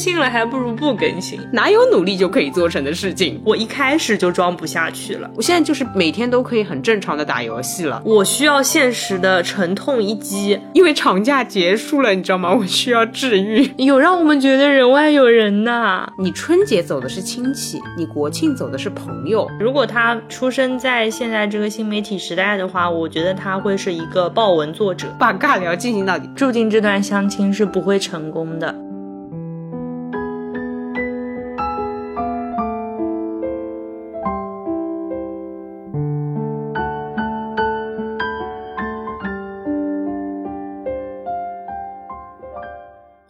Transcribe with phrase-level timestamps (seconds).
[0.00, 1.38] 新了，还不如不更新。
[1.52, 3.38] 哪有努力就可以做成的事情？
[3.44, 8.00] 我一开始就装不下去了，我现在就是每天都可以很正常的打游戏了。
[8.02, 12.50] 我需要现实的沉痛一击，因为长假结束了，你知道吗？
[12.54, 13.70] 我需要治愈。
[13.76, 16.10] 有让我们觉得人外有人呐。
[16.18, 19.46] 你春节走的是亲戚，你国庆走的是朋友。
[19.60, 28.74] 如果他出生在现在这个新媒体时代的话，我觉得他会是一个爆文作者，把尬聊进行到底，注定这段相亲是不会成功的。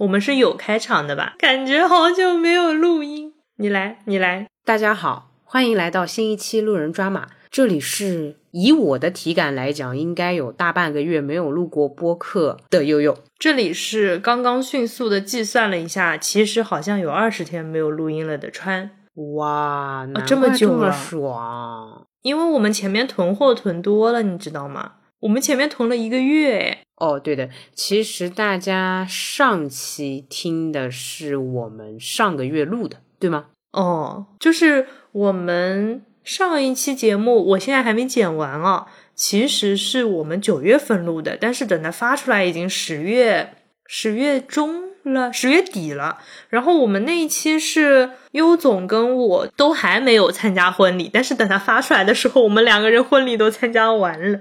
[0.00, 1.34] 我们是有开场的吧？
[1.38, 4.46] 感觉好久没有录音，你来，你来。
[4.64, 7.26] 大家好，欢迎来到新一期路人抓马。
[7.50, 13.18] 这里是以我的体感来讲，应该有大半个月没有录过播客的悠悠。
[13.38, 18.90] 这里是刚刚迅速的计算了一下，其实好像有二十天没有录音了的川。
[19.36, 22.06] 哇，这么久了，爽！
[22.22, 24.92] 因为我们前面囤货囤多了，你知道吗？
[25.20, 26.78] 我们前面囤了一个月。
[26.96, 33.46] 哦，对的，其实大家上期听的是我们上个月录的，对吗？
[33.72, 38.86] 哦，就是我们上一期节目，我现在还没剪完啊。
[39.14, 43.54] 其实是我们九月份录的，但是等它发出来已经十月
[43.86, 46.18] 十月中了，十月底了。
[46.48, 54.40] 然后我们那一期是优总跟我都还没有参加婚礼，但是等它发出来的时候，我们两个人婚礼都参加完了，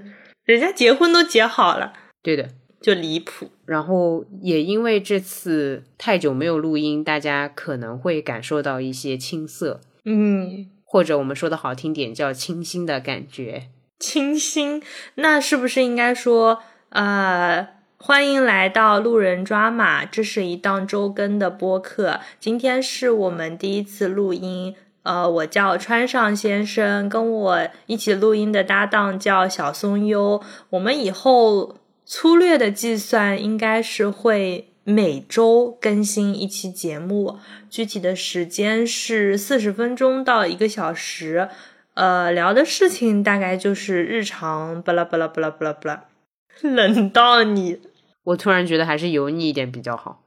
[0.50, 1.92] 人家结婚都结好了。
[2.22, 2.48] 对的，
[2.80, 3.52] 就离谱。
[3.66, 13.68] 然后也因为这次太久没有录音，大家可能会感受到一些青涩，嗯，或者我们说的好听点叫清新的感觉。
[14.00, 14.82] 清新，
[15.14, 22.18] 那是不是应该说，呃，欢迎来到路人抓马，这是一档周更的播客。
[22.40, 30.42] 今天是我们第一次录音，呃，我叫川上先生，跟我一起录音的搭档叫小松优。
[30.70, 31.76] 我们以后。
[32.12, 37.38] 粗略的计算，应该是会每周更新一期节目，
[37.70, 41.48] 具体的时间是四十分钟到一个小时。
[41.94, 46.04] 呃，聊的事情大概就是日常，巴拉巴拉巴拉巴拉巴拉。
[46.62, 47.78] 冷到你，
[48.24, 50.24] 我突然觉得还是油腻一点比较好。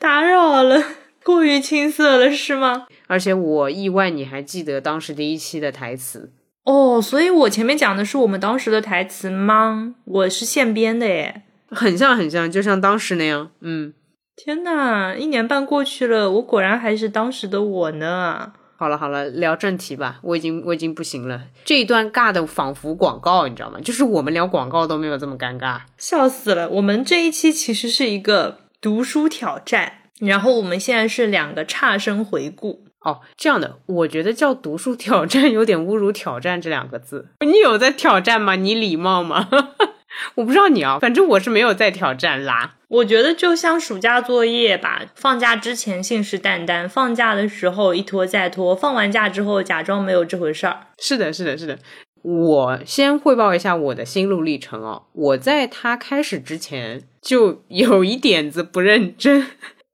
[0.00, 0.82] 打扰了，
[1.24, 2.86] 过于青涩了是吗？
[3.06, 6.30] 而且我意外你还记得当时第一期的台词。
[6.64, 9.94] 哦，所以我前面讲的是我们当时的台词吗？
[10.04, 13.50] 我是现编的耶，很像很像，就像当时那样。
[13.60, 13.92] 嗯，
[14.36, 18.52] 天呐，一年半过去了，我果然还是当时的我呢。
[18.76, 21.42] 好了好了，聊正题吧，我已经我已经不行了。
[21.64, 23.78] 这一段尬的仿佛广告，你知道吗？
[23.82, 26.68] 就是我们聊广告都没有这么尴尬，笑死了。
[26.68, 32.84] 我们这一期其实是一个读书挑战，然后我们现在是两个差生回顾。
[33.00, 37.28] 哦，这样的，我觉得叫读书挑战有点侮辱“挑战”这两个字。
[37.40, 38.56] 你有在挑战吗？
[38.56, 39.48] 你礼貌吗？
[40.36, 42.76] 我不知道你啊，反正我是没有在挑战啦。
[42.88, 50.86] 我觉得就像暑假作业吧，放假之前信誓旦旦，放假的时候一拖再拖，放完假之后假装没有这回事儿。
[50.98, 51.78] 是的，是的，是的。
[52.22, 55.02] 我先汇报一下我的心路历程哦。
[55.12, 59.46] 我在他开始之前就有一点子不认真，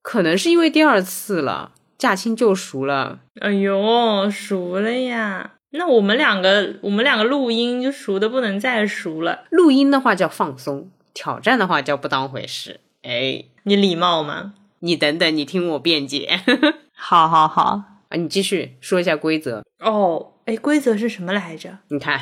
[0.03, 1.73] 可能是因为第二次了。
[1.99, 5.57] 驾轻就熟了，哎呦，熟了呀！
[5.73, 9.41] 那我们两个，我们两个录音就熟的不能再熟了。
[9.51, 12.81] 录音的话叫放松，挑战的话叫不当回事。
[13.03, 14.55] 哎，你礼貌吗？
[14.79, 16.41] 你等等，你听我辩解。
[16.97, 20.33] 好好好啊，你继续说一下规则哦。
[20.47, 21.81] 哎，规则是什么来着？
[21.89, 22.19] 你看，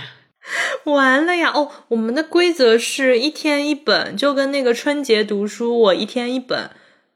[0.86, 1.52] 完了呀！
[1.54, 6.68] 哦，我们的规则是一天一本，就跟那个春节读书，我一天一本。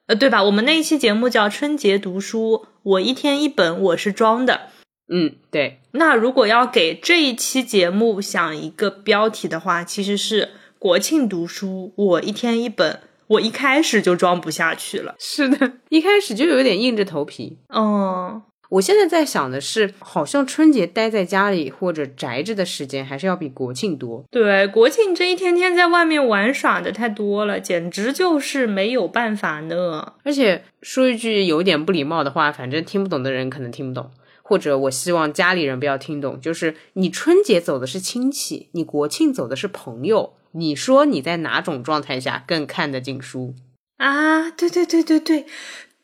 [0.07, 0.43] 呃，对吧？
[0.43, 4.63] 我们那一期节目叫春节读书，我一天一本，我是装的。
[5.09, 5.81] 嗯，对。
[5.93, 13.01] 那如果要给这一期节目想一个标题的话，其实是国庆读书，我一天一本。
[13.29, 15.15] 我一开始就装不下去了。
[15.19, 17.57] 是的，一开始就有点硬着头皮。
[17.69, 18.43] 嗯。
[18.73, 24.25] 我现在在想的是，好像春节待在家里或者宅着的时间，还是要比国庆多。
[24.31, 30.15] 对，国庆这一天天在外面玩耍的太多了，简直就是没有办法呢。
[30.25, 34.11] 而且说一句有点不礼貌的话，反正听不懂的人可能听不懂，
[34.43, 36.41] 或者我希望家里人不要听懂。
[36.41, 43.55] 就是你春节走的是亲戚，你国庆走的是朋友，你说你在哪种状态下更看得进书
[43.99, 44.51] 啊？
[44.51, 45.45] 对对对对对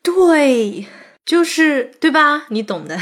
[0.03, 0.85] 对。
[1.29, 2.47] 就是对吧？
[2.49, 2.97] 你懂的。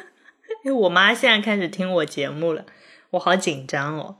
[0.64, 2.64] 因为我妈现在开始听我节目了，
[3.10, 4.16] 我好紧张哦。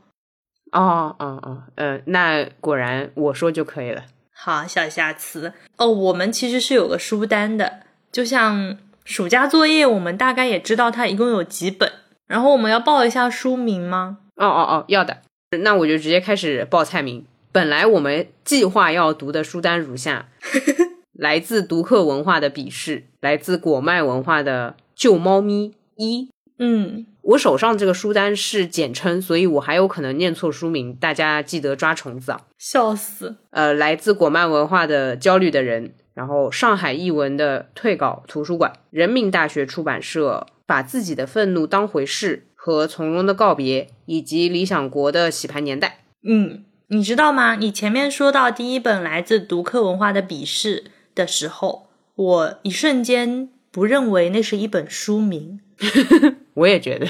[0.71, 4.05] 哦哦哦，呃，那果然我说就可以了。
[4.35, 5.87] 好，小瑕疵哦。
[5.89, 7.81] 我们其实是有个书单的，
[8.13, 11.91] 就像暑假作业，我们大概也知道它一共有几本，
[12.27, 14.19] 然后我们要报一下书名吗？
[14.37, 15.23] 哦哦哦，要的。
[15.63, 17.25] 那我就直接开始报菜名。
[17.51, 20.29] 本来我们计划要读的书单如下：
[21.19, 26.31] 来自读客文化的鄙视，来自果麦文化的救猫咪一。
[26.61, 32.43] 嗯，我手上这个书单是简称，所以我还有可能念错书名，大家记得抓虫子啊！
[32.57, 33.35] 笑死。
[33.51, 46.05] 呃，来自果麦文化的焦虑的人，然后上海译文的退稿图书馆，人民大学出版社把自己的愤怒当回事和从容的告别，以及理想国的洗牌年代。
[46.23, 47.57] 嗯，你知道吗？
[47.57, 50.85] 你前面说到第一本来自读客文化的鄙视
[51.19, 55.61] 的时候，我一瞬间不认为那是一本书名。
[56.55, 57.07] 我也觉得，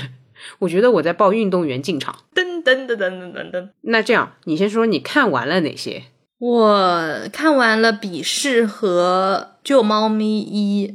[0.60, 2.25] 我觉得我在报运动员进场。
[2.34, 3.69] 噔噔噔噔噔噔噔。
[3.82, 6.05] 那这样，你先说你看完了哪些？
[6.38, 10.88] 我看完了《笔试》和《救猫咪一》，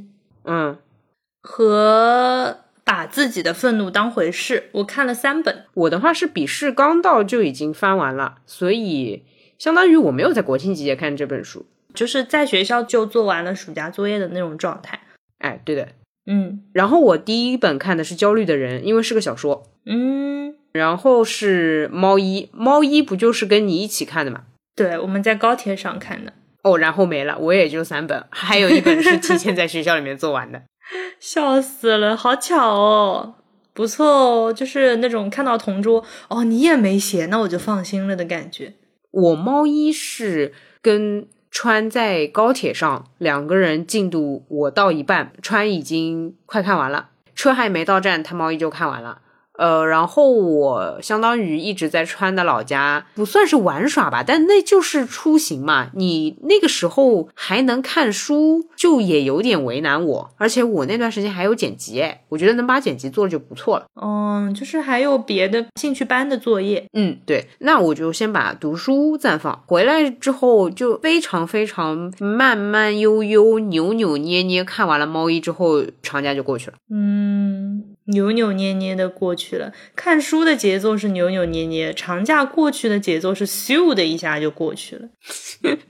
[0.45, 0.77] 嗯，
[1.41, 4.69] 和把自己的愤怒当回事。
[4.73, 5.65] 我看了三本。
[5.73, 9.23] 我的话是《笔试》刚到就已经翻完了，所以
[9.57, 14.99] 相当于我没有在国庆节看这本书，就是在学校就做完了暑假作业的那种状态。
[15.39, 15.89] 哎，对的。
[16.25, 19.63] 嗯然后我第一本看的是《焦虑的人》，因为是个小说。
[19.85, 24.43] 嗯，然后是《猫一》，《猫一》不就是跟你一起看的嘛？
[24.75, 26.31] 对，我们在高铁上看的。
[26.63, 30.61] 哦，然后没了，我也就三本，还有一本是提前在学校里面做完的。
[31.19, 33.35] 笑死了，好巧哦，
[33.73, 38.73] 不错哦，就是那种看到同桌哦，你也没写，那我就放心了的感觉。
[39.11, 49.21] 我猫一是跟川在高铁上两个人进度，我到一半，川已经快看完了，车还没到站，他猫一就看完了。
[49.57, 55.89] 呃，然后我相当于一直在川的老家，不算是玩耍吧，但那就是出行嘛。
[55.93, 60.29] 你那个时候还能看书，就也有点为难我。
[60.37, 63.85] 而且我那段时间还有剪辑，哎，我觉得能把剪辑做了就不错了。
[64.01, 66.85] 嗯，就是还有别的兴趣班的作业。
[66.93, 76.77] 嗯，对，那我就先把读书暂放，回来之后就非常非常慢慢悠悠、扭扭捏捏看完了猫一之后，长假就过去了。
[76.89, 79.73] 嗯，扭扭捏捏的过去了。
[79.95, 85.09] 看书的节奏是扭扭捏捏，长假过去的节奏是咻的一下就过去了。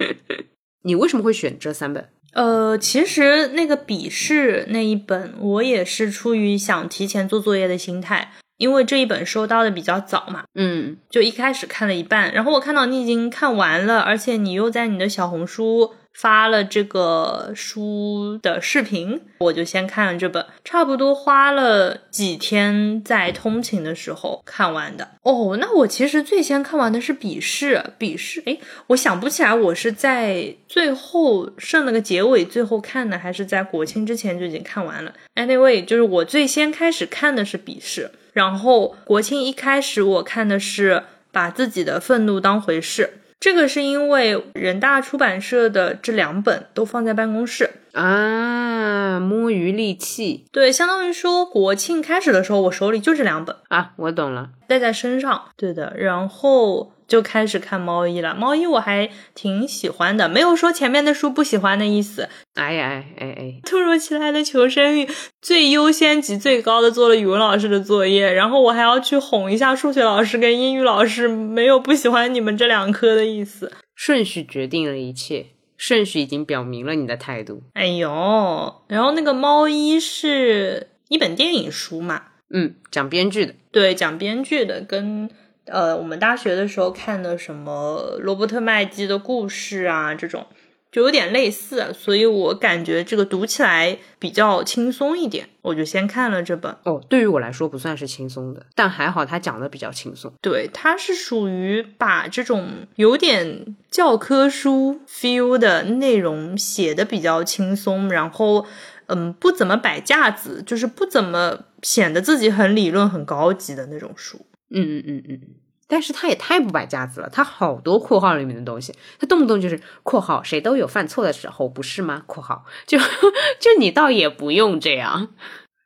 [0.83, 2.09] 你为什么会选这三本？
[2.33, 25.09] 呃，其实那个笔试那一本，我也是出于想提前做作业的心态，因为这一本收到的比较早嘛，嗯，就一开始看了一半，然后我看到你已经看完了，而且你又在你的小红书发了这个书的视频，我就先看了这本，差不多花了几天在通勤的时候看完的。
[25.23, 35.13] 哦，那我其实最先看完的是笔试，笔试，诶，我想不起来我是在最后剩了个结尾最后看的，还是在国庆之前就已经看完了。
[35.35, 43.19] Anyway，就是我最先开始看的是笔试，然后国庆一开始我看的是把自己的愤怒当回事。
[43.43, 53.53] 这个是因为人大出版社的这两本都放在办公室，啊，摸鱼利器对，相当于说国庆开始的时候，我手里就这两本。
[53.67, 54.51] 啊，我懂了。
[54.65, 58.33] 带在身上，对的，然后就开始看猫一了。
[58.35, 62.29] 猫一我还挺喜欢的，没有说前面的书不喜欢的意思。
[62.55, 65.07] 哎呀哎哎哎，突如其来的求生欲，
[65.41, 73.71] 最优先级最高的做了语文老师的作业，然后我还要去哄一下数学老师跟英语老师，没有不喜欢你们这两科的意思。
[73.95, 77.63] 顺序决定了一切，顺序已经表明了你的态度。
[77.73, 85.29] 哎呦，然后那个猫一是一本电影书嘛，嗯，讲编剧的，对，讲编剧的，跟
[85.65, 90.45] 呃我们大学的时候看的什么罗伯特麦基的故事啊这种。
[90.91, 96.71] 就有点类似，所以我感觉这个读起来比较轻松一点，我就先看了这本。
[96.83, 100.31] 哦，对于我来说不算是轻松的，但还好他讲的比较轻松。
[100.39, 108.67] 对，他是属于把这种有点教科书 feel 的内容写的比较轻松，然后
[109.07, 114.45] 嗯不怎么摆架子，就是不怎么显得自己很理论、很高级的那种书。
[114.73, 115.41] 嗯嗯嗯嗯。
[115.85, 122.23] 但是他也太不摆架子了，他好多括号里面的东西，他动不动就是括号，谁都有犯错的时候，不是吗？
[122.25, 125.29] 括号就就你倒也不用这样，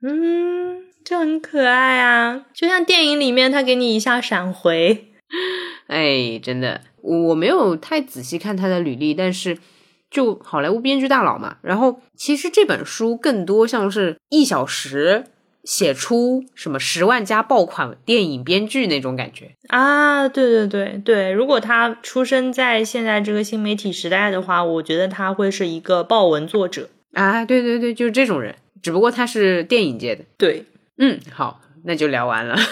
[0.02, 5.08] 嗯，就很可爱啊，就像电影里面他给你一下闪回，
[5.88, 9.58] 哎，真的，我我没有太仔细看他的履历，但是
[10.10, 15.26] 就好莱坞编剧大佬嘛，然后其实这本书更多像是一小时。
[15.68, 20.30] 写出什么十万加爆款电影编剧那种感觉啊！
[20.30, 26.88] 对对对对，如果他出生在现在这个新媒体时代的话，我觉得他会是一个爆文作者。
[27.12, 30.24] 啊，对对对，就是这种人，只不过他是电影界的。
[30.38, 30.64] 对，
[31.00, 32.58] 嗯，好，那就聊完了。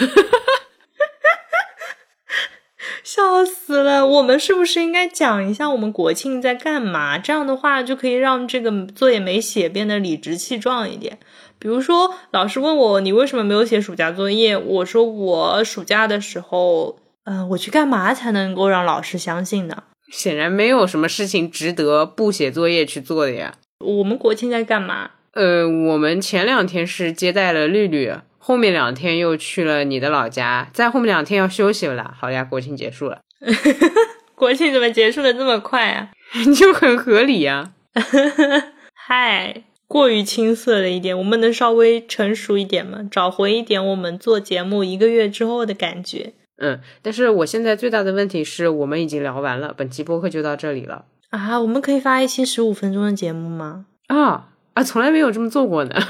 [3.04, 4.08] 笑死了！
[4.08, 7.18] 我们是不是应该讲一下我们国庆在干嘛？
[7.18, 11.20] 这样的话就可以让这个作业没写变得理直气壮一点。
[11.66, 19.82] 比如说，老师问我你为什么没有写暑假作业，我说我暑假的时候，呃，我去干嘛才能够让老师相信呢？
[20.12, 23.56] 显然没有什么事情值得不写作业去做的呀。
[23.80, 25.10] 我们国庆在干嘛？
[25.34, 32.14] 呃，我们前两天是接待了绿绿，后面两天又去了你的老家，再后面两天要休息了。
[32.16, 33.22] 好呀，国庆结束了。
[34.38, 36.10] 国庆怎么结束的这么快啊？
[36.56, 37.72] 就很合理呀。
[38.94, 43.08] 嗨，过于青涩了一点，我们能稍微成熟一点吗？
[43.10, 46.34] 找回一点我们做节目一个月之后的感觉。
[46.58, 51.60] 嗯，但是我现在最大的问题是我们已经聊完了，本期播客就到这里了啊！
[51.60, 53.86] 我们可以发一期十五分钟的节目吗？
[54.08, 55.96] 啊啊，从来没有这么做过呢。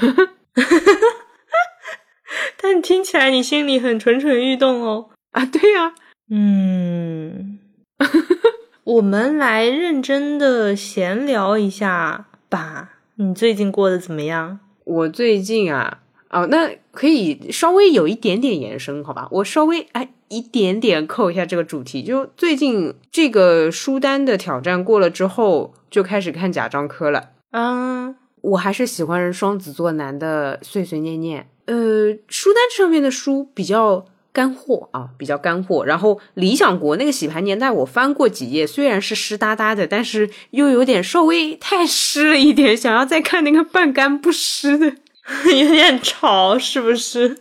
[2.58, 5.10] 但听起来你心里很蠢蠢欲动哦。
[5.32, 5.94] 啊，对呀。
[6.30, 7.58] 嗯，
[8.84, 12.95] 我们来认真的闲聊一下吧。
[13.16, 14.60] 你最近过得怎么样？
[14.84, 19.28] 我最近啊，哦，那可以稍微有一点点延伸，好吧？
[19.30, 20.10] 我稍微哎。
[20.28, 27.30] 一点点扣一下这个主题，就最近这个书单的挑战过了之后，就开始看贾樟柯了。
[27.52, 31.48] 嗯，我还是喜欢双子座男的碎碎念念。
[31.66, 34.04] 呃，书单上面的书比较
[34.36, 35.86] 干货啊，比较干货。
[35.86, 44.92] 然后理想国那个洗牌年代，我翻过几页，虽然是湿哒哒的，但是又有点稍微太湿了一点，想要再看那个半干不湿的，
[45.56, 47.34] 有点潮，是不是？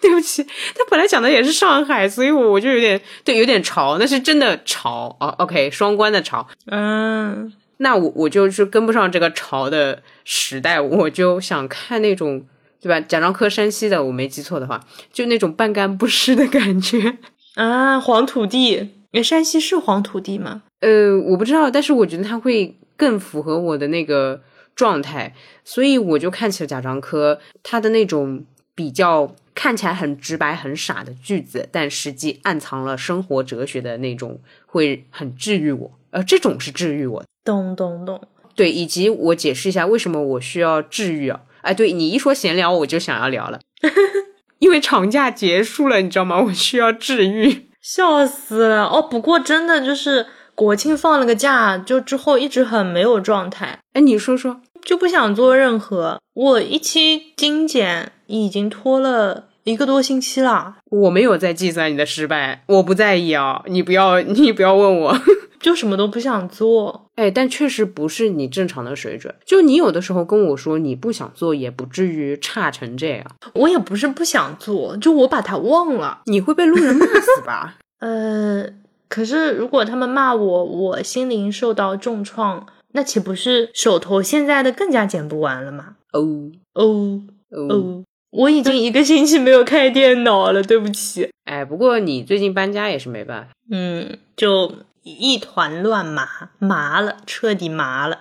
[0.00, 5.28] 对不起，他本来讲的也是上海，所以我我就有点对，有点潮，那是真的潮啊。
[5.38, 12.44] OK，双关的潮，嗯，那我我就是跟不上这个潮的时代，我就想看那种
[12.80, 13.00] 对吧？
[13.00, 17.18] 贾樟柯山西的，我没记错的话，就那种半干不湿的感觉
[17.54, 18.00] 啊。
[18.00, 18.90] 黄土地，
[19.22, 20.62] 山西是黄土地吗？
[20.80, 24.40] 呃，我不知道，但是我觉得他会更符合我的那个
[24.74, 25.34] 状态，
[25.64, 28.44] 所以我就看起了贾樟柯他的那种
[28.74, 29.34] 比较。
[29.52, 35.90] 看起来很直白、很傻的句子，但实际暗藏了生活哲学的那种，会很治愈我。
[36.12, 37.22] 呃，这种是治愈我。
[37.44, 38.22] 懂懂懂。
[38.54, 41.42] 对，以及我解释一下为什么我需要治愈啊？
[41.62, 43.60] 哎，对你一说闲聊，我就想要聊了，
[44.58, 46.40] 因为长假结束了，你知道吗？
[46.42, 48.84] 我需要治愈，笑死了。
[48.84, 53.78] 哦，不过真的就是国庆放了个假，就之后一直很没有状态。
[53.92, 56.20] 哎，你说说，就不想做任何。
[56.34, 59.46] 我一期精简已经拖了。
[59.64, 65.20] 一个多星期了，我没有在计算你的失败，我不在意啊，你不要，你不要问我，
[65.60, 77.76] 就什么都不想做，哎，但确实不是你正常的水准，就你有的时候跟我说你不想做，也不至于差成这样，我也不是不想做，就我把它忘了，你会被路人骂死吧？
[78.00, 78.66] 呃，
[79.08, 85.96] 可是如果他们骂我，我心灵受到重创，那岂不是手头现在的更加剪不完了吗？
[86.12, 88.04] 哦哦哦。
[88.30, 91.28] 我已经一个星期没有开电脑了，对不起。
[91.46, 98.20] 哎，不过你最近搬家也是没办法，嗯，就一团乱麻，麻了，彻底麻了。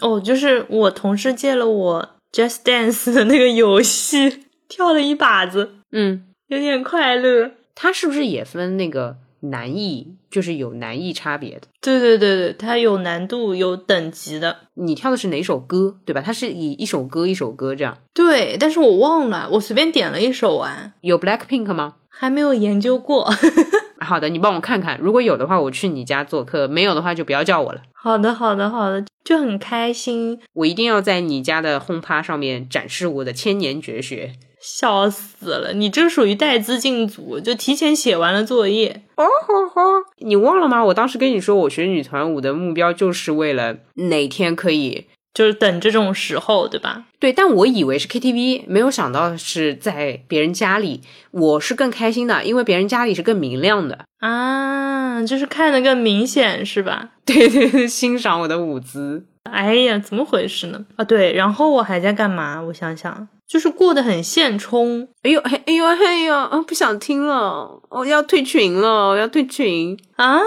[0.00, 7.52] 哦，就是我同事借了我 Just Dance 的那个游戏， 跳了一把子，嗯，有点快乐。
[7.74, 9.18] 它是不是也分那个？
[9.50, 14.56] 难易就是有难易差别的，对对对对，它有难度有等级的。
[14.72, 16.22] 你跳的是哪首歌，对吧？
[16.24, 17.98] 它是以一首歌一首歌这样。
[18.14, 20.94] 对，但是我忘了，我随便点了一首玩。
[21.02, 21.96] 有 Black Pink 吗？
[22.08, 23.30] 还没有研究过。
[24.04, 27.80] 好的，你帮我看看，如果有的话，我去你家做客；没有的话，就不要叫我了。
[27.94, 30.38] 好的，好的，好的，就很开心。
[30.52, 34.34] 我一定要在你家的轰趴上面展示我的千年绝学。
[34.60, 35.74] 笑死了！
[35.74, 39.02] 你这属于带资进组，就提前写完了作业。
[39.16, 39.82] 哦吼吼！
[40.20, 40.82] 你忘了吗？
[40.86, 45.04] 我当时跟你说，我学女团舞的目标就是为了哪天可以，
[45.34, 47.04] 就是等这种时候，对吧？
[47.18, 51.02] 对，但我以为是 KTV，没有想到是在别人家里。
[51.32, 57.10] 我是更开心的，因为别人家里是更明亮的啊，就是看得更明显，是吧？
[57.26, 59.26] 对对对，欣赏我的舞姿。
[59.50, 60.84] 哎呀，怎么回事呢？
[60.96, 62.62] 啊，对，然后我还在干嘛？
[62.62, 63.28] 我想想。
[63.46, 70.40] 就是过得很现充，哎呦，哎呦，哎呦，啊，不想听了，我要退群了，我要退群啊！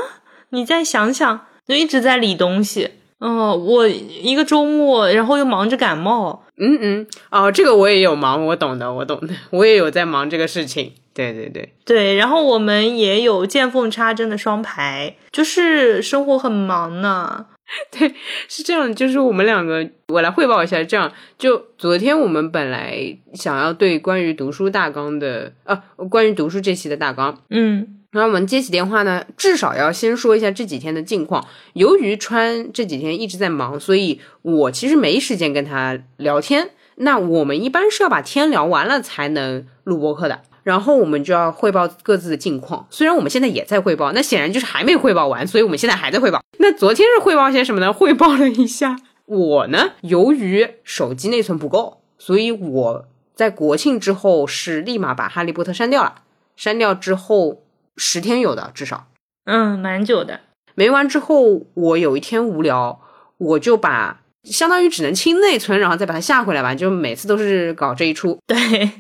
[0.49, 17.47] 你再想想，就一直在理东西，哦，我一个周末，然后又忙着感冒，嗯嗯，哦，这个我也有忙，我懂的，我懂的，我也有在忙这个事情，对对对对，然后我们也有见缝插针的双排，就是生活很忙呢。
[17.91, 18.13] 对，
[18.47, 20.81] 是这样，就是我们两个，我来汇报一下。
[20.85, 25.75] 这样，就昨天我们本来想要对关于读书大纲的，呃，
[26.09, 31.45] 关于读书这期的大纲，嗯，那我们接起电话呢，至少要先说一下这几天的近况。
[31.73, 36.69] 由于川这几天一直在忙，所以我其实没时间跟他聊天。
[36.95, 40.41] 那我们一般是要把天聊完了才能录播课的。
[40.63, 46.41] 然后我们就要汇报各自的近况，虽然我们现在也在汇报，那显然就是还没汇报完，所以我们现在还在汇报。
[46.57, 47.93] 那昨天是汇报些什么呢？
[47.93, 48.97] 汇报了一下，
[49.27, 56.15] 我呢，由于手机内存不够，所以我在国庆之后是立马把《哈利波特》删掉了，
[56.57, 57.61] 删掉之后
[57.97, 59.07] 十天有的至少，
[59.45, 60.39] 嗯，蛮久的。
[60.75, 63.01] 没完之后，我有一天无聊，
[63.37, 64.21] 我就把。
[64.43, 68.39] 相当于只能清内存，然后再把它下回来吧，就每次都是搞这一出。
[68.47, 68.57] 对，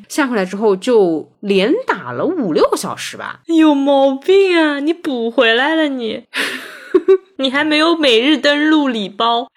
[0.09, 4.81] 下回来之后就连打了五六个小时吧，有毛病啊！
[4.81, 6.25] 你补回来了你，
[7.37, 9.47] 你还没有每日登录礼包。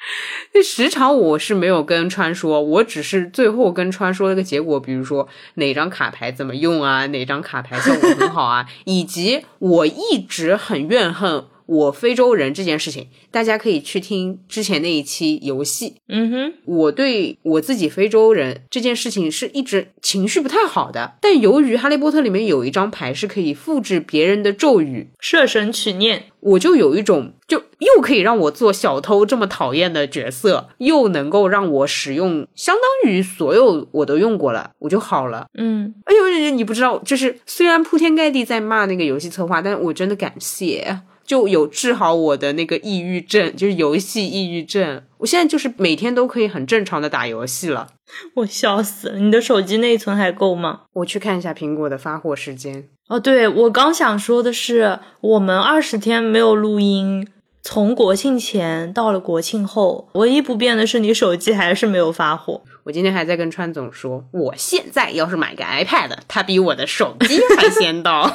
[0.53, 11.45] 那时长我是没有跟川说，我只是最后跟川说了个结果，比如说哪张卡牌怎么用啊，哪张卡牌效果很好啊，以及我一直很怨恨。
[11.71, 15.95] 我非洲人这件事情，大家可以去听之前那一期游戏。
[16.09, 21.15] 嗯哼，我对我自己非洲人这件事情是一直情绪不太好的。
[21.21, 35.47] 但由于哈利波特里面有一张牌是可以复制别人的咒语，摄神取念，我就有一种就又可以让我做小偷这么讨厌的角色，又能够让我使用，相当于所有我都用过了，我就好了。
[35.57, 41.03] 嗯，哎呦，你不知道，就是虽然铺天盖地在骂那个游戏策划，但我真的感谢。
[41.31, 45.01] 就有治好我的那个抑郁症，就是游戏抑郁症。
[45.19, 47.87] 我现在就是每天都可以很正常的打游戏了。
[48.35, 49.19] 我笑死了！
[49.21, 50.81] 你的手机内存还够吗？
[50.93, 52.89] 我去看一下苹果的发货时间。
[53.07, 57.29] 哦，对，我刚想说的是，我们二十天没有录音，
[57.63, 62.63] 从国庆前到了国庆后，唯一不变的是你手机还是没有发货。
[62.91, 68.23] 我今天还在跟川总说，我现在要是买个 iPad，它比我的手机还先到。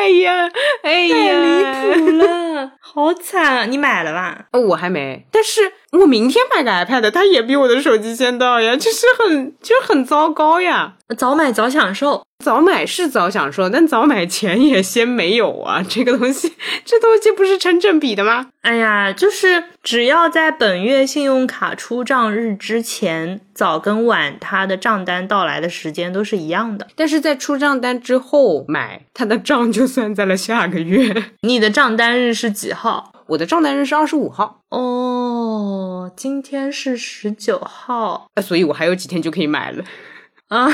[0.00, 0.50] 哎呀，
[0.82, 3.66] 哎呀，太离谱了， 好惨啊！
[3.66, 4.46] 你买了吧？
[4.52, 10.94] 哦，我还没，但是我明天买个 iPad，它也比我的手机先到呀，就是很，就很糟糕呀。
[11.18, 15.84] 早买早享受，早买是早享受，但早买钱也先没有啊。
[15.86, 16.54] 这个东西，
[16.86, 18.46] 这东西不是成正比的吗？
[18.62, 26.88] 哎呀，就是只要在本月信用卡出账日之前，早跟晚它的账单到来的时间都是一样的。
[26.96, 31.32] 但是在出账单之后买，它的账就算在了下个月。
[31.46, 33.12] 你的账单日是几号？
[33.26, 34.60] 我的账单日是二十五号。
[34.70, 39.84] 哦，今天是十九号，所以我还有几天就可以买了。
[40.48, 40.66] 啊，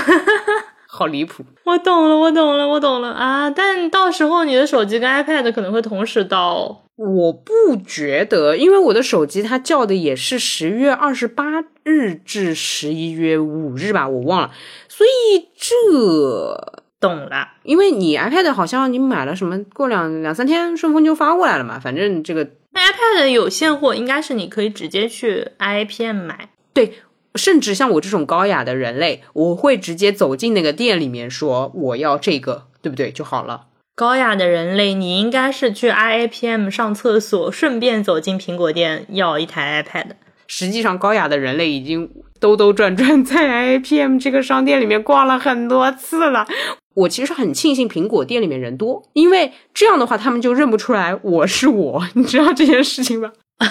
[0.88, 1.44] 好离谱！
[1.64, 3.50] 我懂了，我懂了，我懂了啊！
[3.50, 14.50] 但到时候你的手机跟 iPad 可能会同时到，我不觉得，因为我的手机它叫的也是十月二十八日至十一月五日吧，我忘了，
[14.86, 17.52] 所以这懂了。
[17.62, 26.94] 因为你 iPad 好像你买了什么，过两两三天顺丰就发过来了嘛，反正这个 iPad 有现货，应该是你可以直接去 IAPM 买，对。
[27.36, 33.66] 甚至像我这种高雅的人类，我会直接走进那个店里面说我要这个，对不对就好了。
[34.00, 40.12] 高雅的人类，你应该是去 IAPM 上厕所，顺便走进苹果店要一台 iPad。
[40.46, 42.08] 实际上，高雅的人类已经
[42.40, 46.48] 兜兜转转在 IAPM 这个商店里面逛了很多次了。
[46.94, 53.30] 我其实很庆幸苹果店里面人多，因为这样的话他们就认不出来我是我，你知道这件事情吧？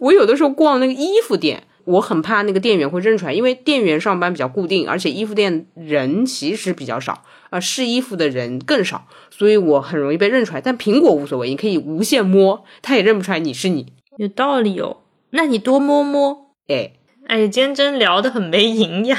[0.00, 1.62] 我有的时候逛那个衣服店。
[1.88, 10.60] 我很怕那个店员会认出来，因为店员上班比较固定，而且衣服店人其实比较少，呃，试衣服的人更少，所以我很容易被认出来。
[10.60, 13.92] 但苹果无所谓，你可以无限摸，他也认不出来你是你。
[14.18, 14.98] 有道理哦，
[15.30, 16.52] 那你多摸摸。
[16.66, 16.92] 哎，
[17.26, 19.18] 哎，今天真聊得很没营养。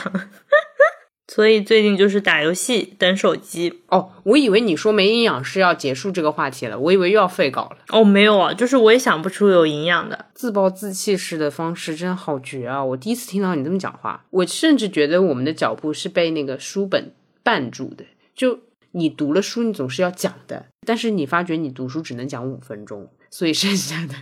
[1.31, 4.11] 所以最近就是打游戏、等手机哦。
[4.23, 7.77] 我以为你说没营养是要结束这个话题了，我以为又要废稿了。
[7.89, 10.25] 哦，没有啊，就是我也想不出有营养的。
[10.33, 12.83] 自暴自弃式的方式真好绝啊！
[12.83, 17.13] 我第一次听到你这么讲话，我甚至觉得我们的脚步是被那个书本
[17.43, 18.03] 绊住的。
[18.35, 18.61] 就
[18.93, 24.15] 你读了书，你总是要讲的，但是你发觉你读书只能讲五分钟，所以剩下的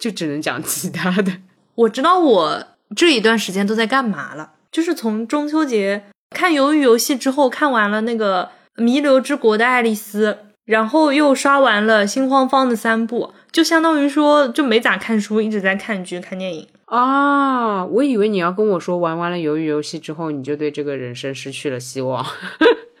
[0.00, 1.38] 就只能讲其他的。
[1.76, 4.54] 我知道我这一段时间都在干嘛了。
[4.70, 8.50] 就是从中秋节看《鱿鱼游戏》之后，看完了那个
[8.82, 10.32] 《弥留之国的爱丽丝》，
[10.64, 17.84] 然后又刷完了《心慌慌》的三部，就相当于说就没咋看书，一直在看剧、看电影啊！
[17.86, 22.24] 我以为你要跟我说，玩完了《鱿鱼游戏》之后，你就对这个人生失去了希望。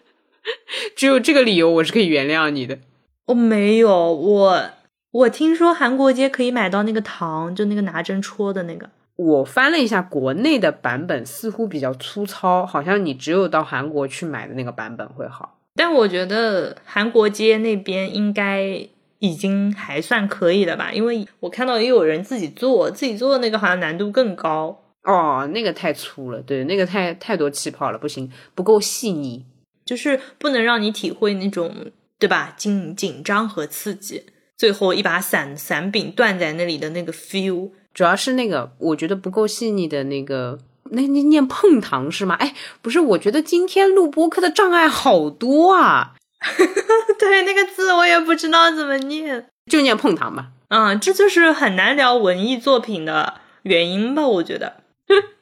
[0.96, 2.78] 只有这个理由，我是可以原谅你的。
[3.26, 4.62] 我没有，我
[5.10, 8.88] 我听说韩国街可以买到那个糖，就那个拿针戳的那个。
[9.18, 15.58] 我翻了一下国内的版本，似乎比较粗糙，好像你只有到韩国去买的那个版本会好。
[15.74, 24.84] 但我觉得韩国街那边应该已经还算可以了吧，因为我看到也有人自己做，自己做的那个好像难度更高。
[25.02, 29.44] 哦，那个太粗了，对，那个太太多气泡了，不行，不够细腻，
[29.84, 31.74] 就是不能让你体会那种
[32.20, 34.26] 对吧紧紧张和刺激，
[34.56, 37.70] 最后一把伞伞柄断在那里的那个 feel。
[37.98, 40.56] 主要是那个我觉得不够细腻的那个，
[40.90, 42.36] 那那念碰糖是吗？
[42.36, 46.14] 哎，不是，我觉得今天录播课的障碍好多啊。
[47.18, 50.50] 对，那个字我也不知道怎么念，就念碰糖吧。
[50.68, 54.24] 嗯，这就是很难聊文艺作品的原因吧？
[54.28, 54.76] 我觉得。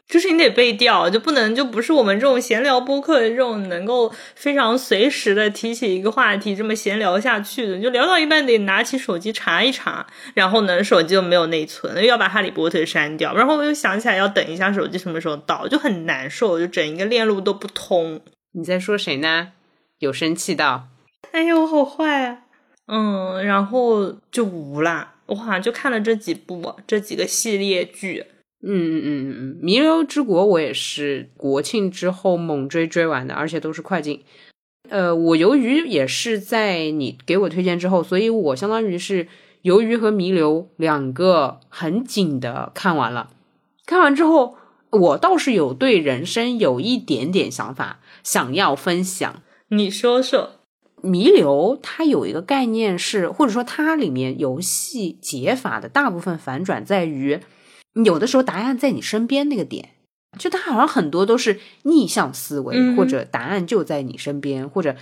[0.08, 18.20] 就是你得背调，就不能就不是我们这种闲聊播客的这种能够非常随时的提起一个话题这么闲聊下去的，就聊到一半得拿起手机查一查，然后呢手机又没有内存，又要把哈利波特删掉，然后我又想起来要等一下手机什么时候到，就很难受，就整一个链路都不通。
[18.52, 19.48] 你在说谁呢？
[19.98, 20.86] 有生气到？
[21.32, 22.38] 哎呀，我好坏啊！
[22.86, 28.24] 嗯，然后就无啦，我好像就看了这几部这几个系列剧。
[28.68, 34.22] 嗯嗯嗯嗯弥留之国我也是国庆之后猛追追完的，而且都是快进。
[34.88, 39.28] 呃，我由于也是在你给我推荐之后，所以我相当于是
[39.62, 43.30] 鱿鱼和弥留两个很紧的看完了。
[43.84, 44.56] 看完之后，
[44.90, 49.42] 我倒是有对人生有一点点想法想要分享。
[49.68, 50.52] 你说说，
[51.02, 57.40] 弥留它有一个概念是，或者说它里面游戏解法的大部分反转在于。
[58.04, 59.90] 有的时候答案在你身边那个点，
[60.38, 64.94] 就他好像很多都是逆向思维，或者答案就在你身边，或者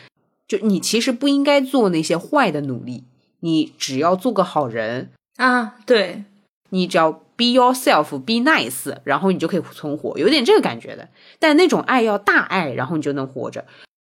[0.46, 3.02] 就你其实不应该做那些坏的努力，
[3.40, 6.22] 你只要做个好人啊，对
[6.70, 11.09] 你只要 be yourself，be nice，然后你就可以存活，有点这个感觉的。
[11.40, 13.64] 但那种爱要大爱，然后你就能活着。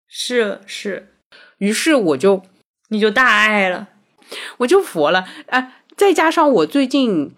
[0.07, 1.15] 是是，
[1.59, 2.43] 于是我就
[2.91, 3.89] 你就大爱了，
[4.59, 5.77] 我就佛了啊！
[5.97, 7.33] 再加上我最近。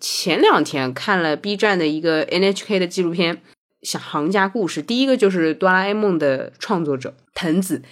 [0.00, 3.40] 前两天看了 B 站的一个 NHK 的纪录片，
[3.82, 4.82] 像行家故事。
[4.82, 7.82] 第一个就是哆啦 A 梦的创作者藤子，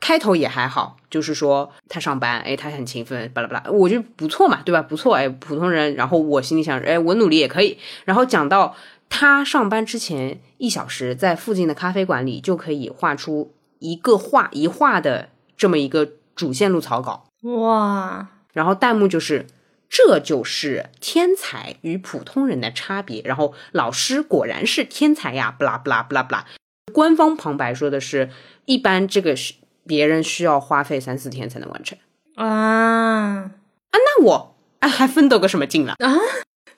[0.00, 4.80] 开头也还好，就是说他上班，哎，他很勤奋，巴拉巴拉，我觉得不错嘛，对吧？
[4.80, 5.94] 不错，哎，普通人。
[5.94, 7.76] 然后我心里想，哎，我努力也可以。
[8.04, 8.74] 然后讲到
[9.08, 18.28] 他上班之前一小时，在附近的咖啡馆里就可以画出一个画一画的这么一个主线路草稿，哇！
[18.52, 19.46] 然后弹幕就是。
[19.90, 23.20] 这就是天才与普通人的差别。
[23.24, 26.46] 然后老师果然是天才呀，不啦不啦不啦不啦。
[26.94, 28.30] 官方旁白说的是，
[28.64, 29.54] 一般这个是
[29.86, 31.98] 别人需要花费三四天才能完成
[32.36, 33.52] 啊啊！
[33.92, 36.14] 那我啊还奋斗个什么劲了啊？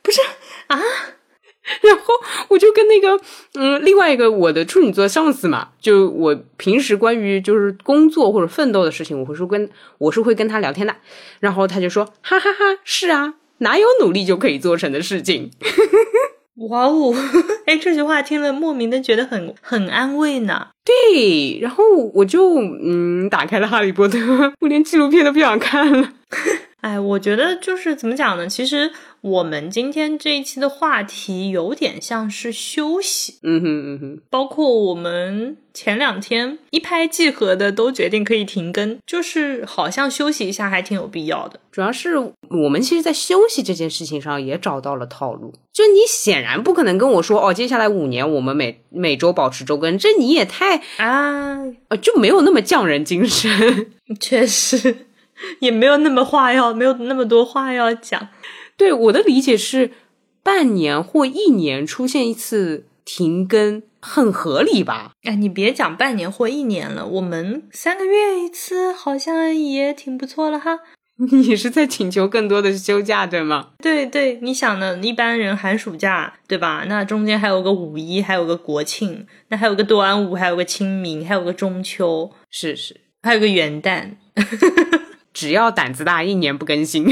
[0.02, 0.20] 不是
[0.66, 0.80] 啊。
[1.80, 2.14] 然后
[2.48, 3.18] 我就跟那个
[3.54, 10.94] 嗯，另外一个我的处女座上司嘛，就我平时关于就是工作或者奋斗的事情，我会说跟我是会跟他聊天的。
[11.40, 15.50] 然后他就说哈哈哈，是啊，哪有努力就可以做成的事情？
[16.68, 17.14] 哇哦，
[17.64, 20.68] 哎，这句话听了莫名的觉得很很安慰呢。
[20.84, 21.82] 对，然后
[22.12, 24.18] 我就嗯，打开了哈利波特，
[24.60, 26.12] 我连纪录片都不想看了。
[26.82, 28.48] 哎，我觉得就是怎么讲呢？
[28.48, 28.90] 其实
[29.20, 34.20] 我们今天这一期的话题有点像是休息，嗯哼嗯哼。
[34.28, 41.60] 包括我们前两天一拍即合的都决定可以停更，就是好像休息一下还挺有必要的。
[41.70, 45.54] 主要是我们其实，在休息这件事情上也找到了套路。
[45.72, 53.92] 就你显然不可能跟我说哦，接下来五年我们每每周保持周更，这你也太啊，呃，就没有那么匠人精神。
[54.18, 55.06] 确实。
[55.60, 58.28] 也没有那么话要，没有那么多话要讲。
[58.76, 59.92] 对我的理解是，
[60.42, 65.12] 半年或一年出现一次停更很合理吧？
[65.22, 70.80] 哎，你别讲半年或一年了，我们三个月一次好像也挺不错了哈。
[71.30, 73.68] 你是在请求更多的休假对吗？
[73.78, 74.98] 对对，你想呢？
[75.02, 76.84] 一般人寒暑假对吧？
[76.88, 84.12] 那中间还有个五一，还有个国庆，那还有个端午，还有个清明，还有个中秋，是是，还有个元旦。
[85.32, 87.06] 只要胆子大，一年不更新；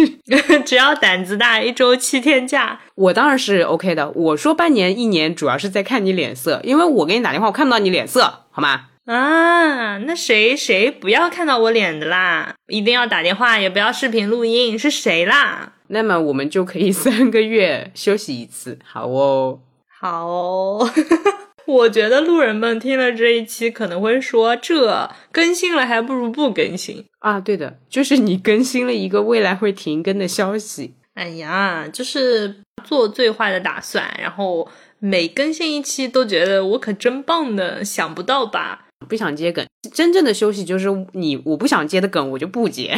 [0.64, 2.80] 只要胆子大，一周七天假。
[2.94, 4.10] 我当然是 OK 的。
[4.10, 8.86] 我说半年、一年，主要是在看你脸色，因为我给你打电话，我看不到你脸色，好吗？
[9.06, 12.54] 啊，那谁谁不要看到我脸的啦？
[12.68, 15.72] 一定要打电话，也不要视频录音，是谁啦？
[15.88, 19.60] 那么我们就可以三个月休息一次，好哦，
[20.00, 20.90] 好哦。
[21.66, 27.40] 我觉得路人们听了这一期可能会说，这更新了还不如不更新啊！
[27.40, 30.94] 对的，就是你更新了一个未来会停更的消息。
[31.14, 38.86] 哎呀，就是做最坏的打算，然后每更新一期都觉得我可真棒呢，想不到吧？
[39.08, 42.94] 不想接梗，真正的休息就是你我不想接的梗我就不接，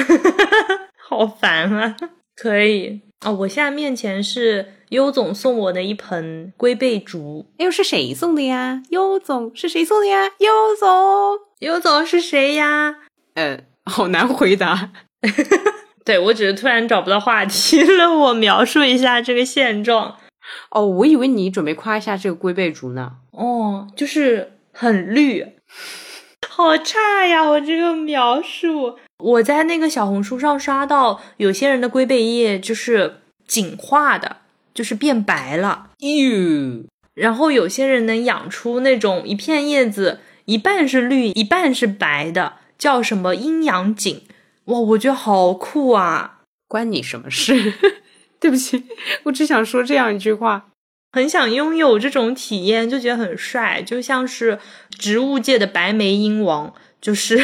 [0.98, 1.96] 好烦啊！
[2.40, 8.82] 可以哦，我现在面前是优总送我的一盆龟背竹，哎呦，是谁送的呀？
[8.90, 10.28] 优总是谁送的呀？
[10.38, 12.94] 优总，优总是谁呀？
[13.34, 14.92] 嗯，好难回答。
[16.04, 20.16] 对我只是突然找不到话题 了，我描述一下这个现状。
[20.70, 23.12] 哦，我以为你准备夸一下这个龟背竹呢。
[23.32, 24.52] 哦，就是。
[24.80, 25.44] 很绿，
[26.48, 27.42] 好差呀！
[27.42, 34.38] 我这个描述，我在那个小红书上刷到有些人的龟背叶就是锦化的，
[34.72, 35.90] 就是变白了。
[35.98, 44.22] 哟，然后有些人能养出那种一片叶子一半是绿一半是白的，叫什么阴阳锦？
[44.66, 46.40] 哇，我觉得好酷啊！
[46.68, 47.74] 关你什么事？
[48.38, 48.84] 对不起，
[49.24, 50.66] 我只想说这样一句话。
[51.10, 57.36] 很想拥有这种体验，就觉得很帅，就像是植物界的白眉鹰王，就是。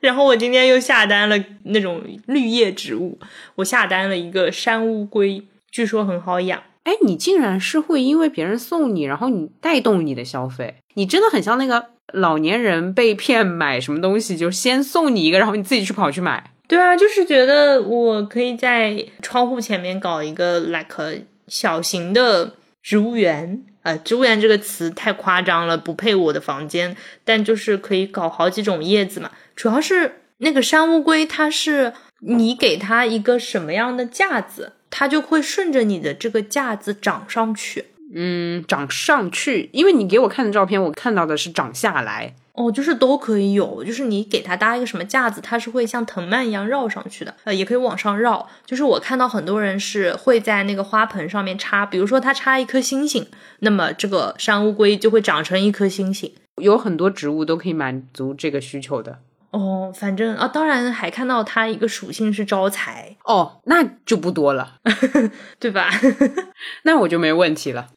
[0.00, 3.18] 然后我今天又下单了那种绿叶植物，
[3.56, 6.62] 我下单了一个山乌龟，据说很好养。
[6.84, 10.76] 哎，你竟然是会因为别人送你，然后你带动你的消费？
[10.94, 16.50] 你真的很像那个老年人被骗买什么东西，就先送你一个，然后你自己去跑去买。
[16.66, 22.54] 对啊，就是觉得我可以在窗户前面搞一个 like 小型的。
[22.82, 26.96] 植物园，呃，植物园这个词太夸张了，不配我的房间。
[27.24, 29.30] 但就是可以搞好几种叶子嘛。
[29.56, 37.86] 主要是那个山乌龟，它是你给它一个什么样的架子，它就会顺着你的这个架子长上去。
[38.12, 42.34] 嗯，长上去，因为你给我看的照片，我看到的是长下来。
[42.52, 48.48] 哦，就是都可以有，就是你给它搭一个什么架子，它是会像藤蔓一样绕上去的，呃，也可以往上绕。
[48.66, 53.26] 就是我看到很多人是会在那个花盆上面插，比如说它插一颗星星，
[53.60, 56.32] 那么这个山乌龟就会长成一颗星星。
[56.60, 59.20] 有很多植物都可以满足这个需求的。
[59.52, 63.16] 哦，反正啊，当然还看到它一个属性是招财。
[63.24, 64.74] 哦，那就不多了，
[65.58, 65.90] 对吧？
[66.84, 67.88] 那我就没问题了。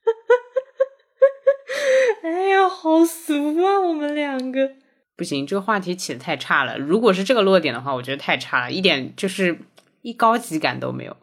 [2.23, 3.79] 哎呀，好俗啊！
[3.79, 4.71] 我们两个
[5.15, 6.77] 不行，这个话题起的太差了。
[6.77, 9.59] 如果是这个落点的话，我觉得太差了，一点就是
[10.01, 11.15] 一高级感都没有。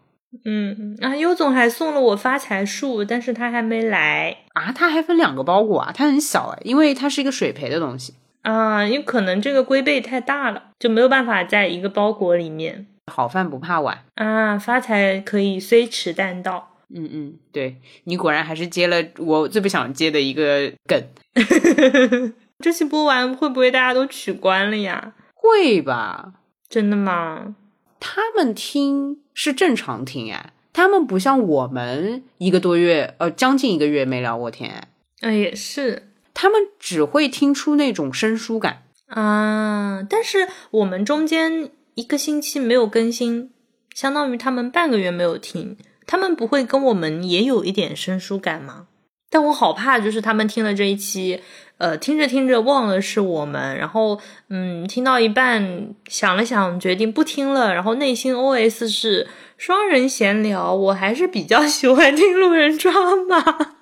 [0.44, 4.70] 嗯啊，优总还送了我发财树，但是他还没来啊。
[4.72, 8.84] 他还分两个包裹啊，它很小哎，因为它是一个水培的东西啊。
[8.86, 12.86] 因为可能这个龟背太大了，就没有办法在一个包裹里面。
[13.10, 16.69] 好饭不怕晚啊，发财可以虽迟但到。
[16.94, 21.02] 嗯嗯，对你果然还是接了我最不想接的一个梗。
[22.58, 25.14] 这期播完会不会大家都取关了呀？
[25.34, 26.34] 会吧？
[26.68, 27.54] 真的吗？
[27.98, 34.88] 他们听是正常听哎，他们不像我们一个多月呃将近一个月没聊过天。
[35.20, 40.02] 呃，也是，他们只会听出那种生疏感啊。
[40.08, 43.50] 但是我们中间一个星期没有更新，
[43.94, 45.76] 相当于他们半个月没有听。
[46.10, 48.88] 他们不会跟我们也有一点生疏感吗？
[49.30, 51.40] 但我好怕，就是他们听了这一期，
[51.78, 54.18] 呃，听着听着忘了是我们，然后，
[54.48, 62.92] 嗯，听到一半想了想，决定不听了，然后内心 OS 是双人闲聊，我还是比较喜欢听路人抓
[63.28, 63.76] 马，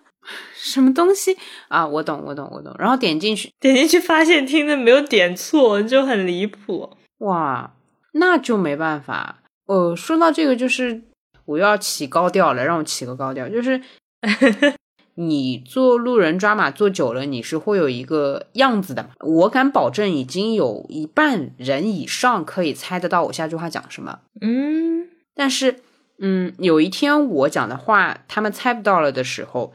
[0.54, 1.38] 什么东西
[1.68, 1.86] 啊？
[1.86, 2.76] 我懂，我懂，我懂。
[2.78, 6.90] 然后点进去，点进去发现听的没有点错，就很离谱。
[7.20, 7.72] 哇，
[8.12, 9.38] 那就没办法。
[9.66, 11.07] 呃，说到这个，就是。
[11.48, 13.80] 我又要起高调了，让我起个高调，就是
[15.16, 19.10] 你做路人抓马做久了，你是会有一个样子的嘛？
[19.20, 24.20] 我敢保证，已经有一半人以上可以猜得到我下句话讲什么。
[24.42, 25.80] 嗯，但是，
[26.18, 29.72] 嗯，有一天我讲的话他们猜不到了的时候。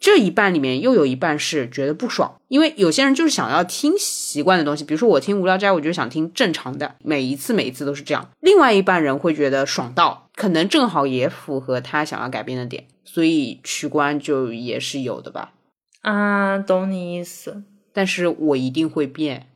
[0.00, 8.30] 这一半里面又有一半是觉得不爽，因为有些人就是想要听习惯的东西，比如说我听无聊斋，我就想听正常的，每一次每一次都是这样。
[8.40, 15.52] 另外一半人会觉得爽到，可能正好也符合他想要改变的点，所以取关就也是有的吧。
[16.00, 17.62] 啊，懂你意思，
[17.92, 19.46] 但是我一定会变。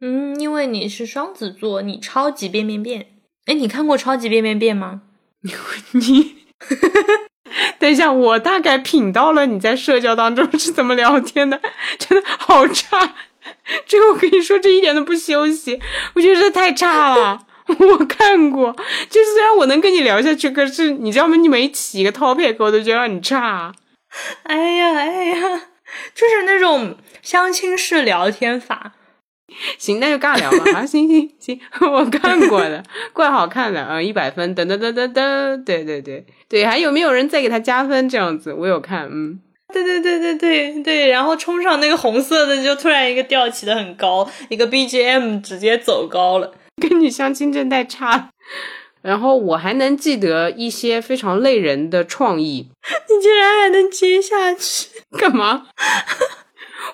[0.00, 3.06] 嗯，因为你是双子座，你超级变变变。
[3.46, 5.02] 哎，你看过超级变变变吗？
[5.92, 6.36] 你。
[7.78, 11.60] 等一下，我大概品到了你在社交当中是怎么聊天的，
[11.98, 13.14] 真的好差。
[13.86, 15.80] 这个我跟你说，这一点都不休息，
[16.14, 17.46] 我觉得这太差了。
[17.66, 18.72] 我看过，
[19.10, 21.36] 就是虽然我能跟你聊下去，可是你知道吗？
[21.36, 23.72] 你每起一个 topic，我都觉得你差。
[24.44, 25.62] 哎呀，哎呀，
[26.14, 28.92] 就是那种相亲式聊天法。
[29.78, 30.78] 行，那就尬聊吧。
[30.80, 31.58] 啊，行行行，
[31.90, 32.82] 我看过的，
[33.12, 38.08] 怪好看的啊，一百分，噔噔噔噔噔，对对对对，还有没有人再给他加分？
[38.08, 39.40] 这样子，我有看，嗯，
[39.72, 48.30] 对对对对对对，然后冲上那个红色的，就突然一个吊起的很高，一个 BGM 直接走高了，跟你相亲真太差。
[49.00, 52.68] 然后我还能记得一些非常累人的创意，
[53.08, 55.68] 你竟然还能接下去，干嘛？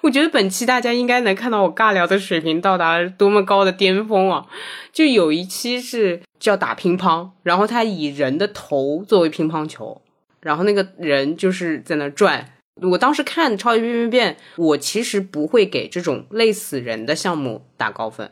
[0.01, 4.47] 我觉得本期大家应该能看到我尬聊的水平到达多么高的巅峰啊！
[4.93, 10.01] 就有一期是叫打乒乓，然后他以人的头作为乒乓球，
[10.41, 12.51] 然后那个人就是在那转。
[12.83, 18.31] 我当时看《超级变变变》，我其实不会给这种累死人的项目打高分，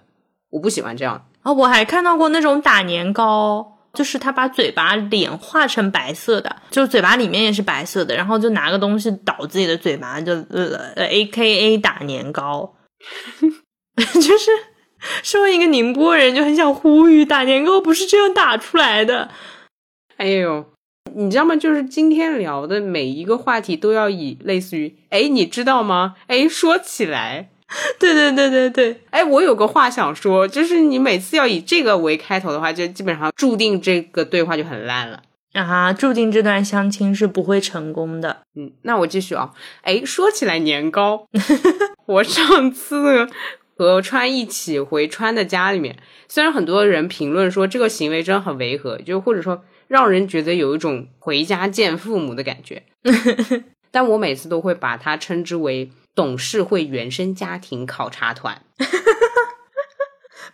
[0.50, 1.26] 我不喜欢这样。
[1.42, 3.71] 啊，我还看到过那种打年糕。
[3.92, 12.74] 就是他把嘴巴脸画成白色的，就嘴巴里面也是白色的，然后就拿个东西倒自己的嘴巴，就呃，A K A 打年糕，
[13.96, 14.50] 就是
[15.22, 19.31] 身为一个宁波人，就很想呼吁，打年糕不是这样打出来的。
[20.16, 20.64] 哎呦，
[21.14, 21.55] 你知道吗？
[21.55, 26.16] 就是今天聊的每一个话题都要以类似于，哎，你知道吗？
[26.28, 27.50] 哎，说起来。
[27.98, 35.22] 对对对对对，哎，我有个话想说，就是你每次要以这个为开头的话，就基本上注定这个对话就很烂了
[35.54, 38.42] 啊，注定这段相亲是不会成功的。
[38.54, 39.50] 嗯，那我继续啊，
[39.82, 41.26] 哎，说起来年糕，
[42.06, 43.28] 我上次
[43.76, 45.96] 和川一起回川的家里面，
[46.28, 52.82] 虽然很多人评论说这个行为真的很违和，就或者说让人觉得有一种回家见父母的感觉，
[53.90, 55.90] 但我每次都会把它称之为。
[56.14, 58.62] 董事会原生家庭考察团，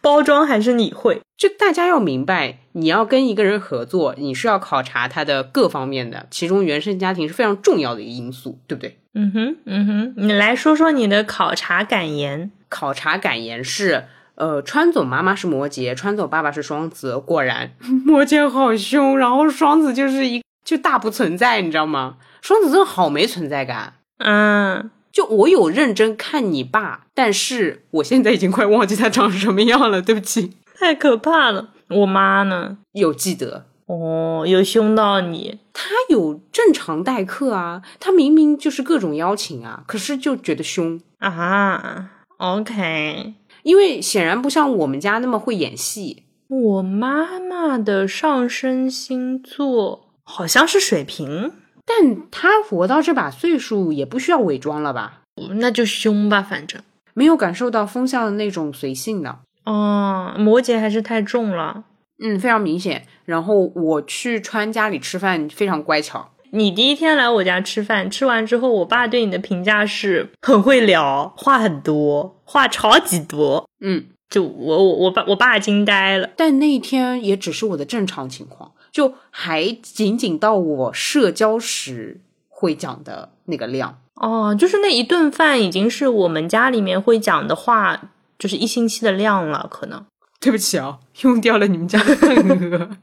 [0.01, 1.21] 包装还是你会？
[1.37, 8.99] 就大家要明白，你要跟一个人合作，你是要考察他的各方面的，其中原生家庭是非常重要的一个因素，对不对？
[9.15, 12.51] 嗯哼，嗯哼，你来说说你的考察感言。
[12.69, 17.73] 考察感言是，呃，川总妈妈是摩羯，川总爸爸是双子，果然
[18.05, 22.17] 摩羯好凶，然后双子就是一就大不存在，你知道吗？
[22.43, 24.91] 双子真的好没存在感，嗯。
[25.19, 31.71] 就我有认真看你爸，但是我现在已经快忘记他长什么样了，对不起，太可怕了。
[31.89, 32.79] 我妈呢？
[32.93, 35.59] 有记得哦，有凶到你？
[35.73, 42.11] 他有正常待客啊，他明明就是各种邀请啊，可是就觉得凶啊。
[42.37, 46.23] OK，因为显然不像我们家那么会演戏。
[46.47, 51.51] 我妈妈的上升星座好像是水瓶。
[51.89, 55.23] 但他活到这把岁数，也不需要伪装了吧？
[55.57, 56.83] 那就凶吧，反正
[57.15, 59.39] 没有感受到风向的那种随性的。
[59.65, 61.85] 哦，摩羯还是太重了，
[62.23, 63.07] 嗯，非常明显。
[63.25, 66.31] 然后我去川家里吃饭，非常乖巧。
[66.51, 73.69] 你第一天来我家吃饭，吃完之后，我爸对你的评价是很会聊，话很多，话超级多。
[73.81, 76.31] 嗯，就我我我爸我爸惊呆了。
[76.37, 78.73] 但那一天也只是我的正常情况。
[78.91, 89.69] 就还仅仅到我社交时会讲的那个量哦，就是那一顿饭已经是我们家里面会讲的话，就是一星期的量了。
[89.71, 90.05] 可能
[90.41, 92.91] 对不起啊，用掉了你们家的份额。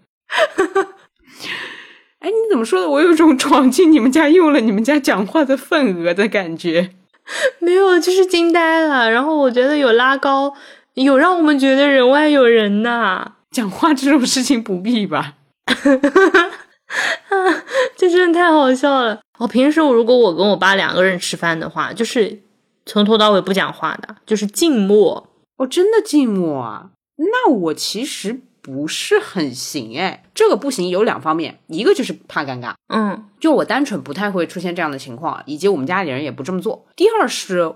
[2.20, 2.90] 哎，你怎么说的？
[2.90, 6.92] 我有种闯进你们家用了你们家讲话的份额的感觉。
[7.60, 9.10] 没有，就是惊呆了。
[9.10, 10.54] 然后我觉得有拉高，
[10.96, 13.34] 有让我们觉得人外有人呐。
[13.52, 15.36] 讲话这种事情不必吧。
[15.66, 15.74] 啊，
[17.98, 19.20] 这真的太好笑了！
[19.40, 22.42] 我平时如果我跟我爸两个人吃饭的话，就是
[22.86, 25.28] 从头到尾不讲话的，就是静默。
[25.58, 26.90] 哦，真的静默啊？
[27.18, 30.24] 那我其实不是很行哎。
[30.34, 36.86] 这个不行有两方面，一个就是怕尴尬，嗯，就我单纯不太会出现这样的情况，以及我们家里人也不这么做。
[36.96, 37.74] 第二是，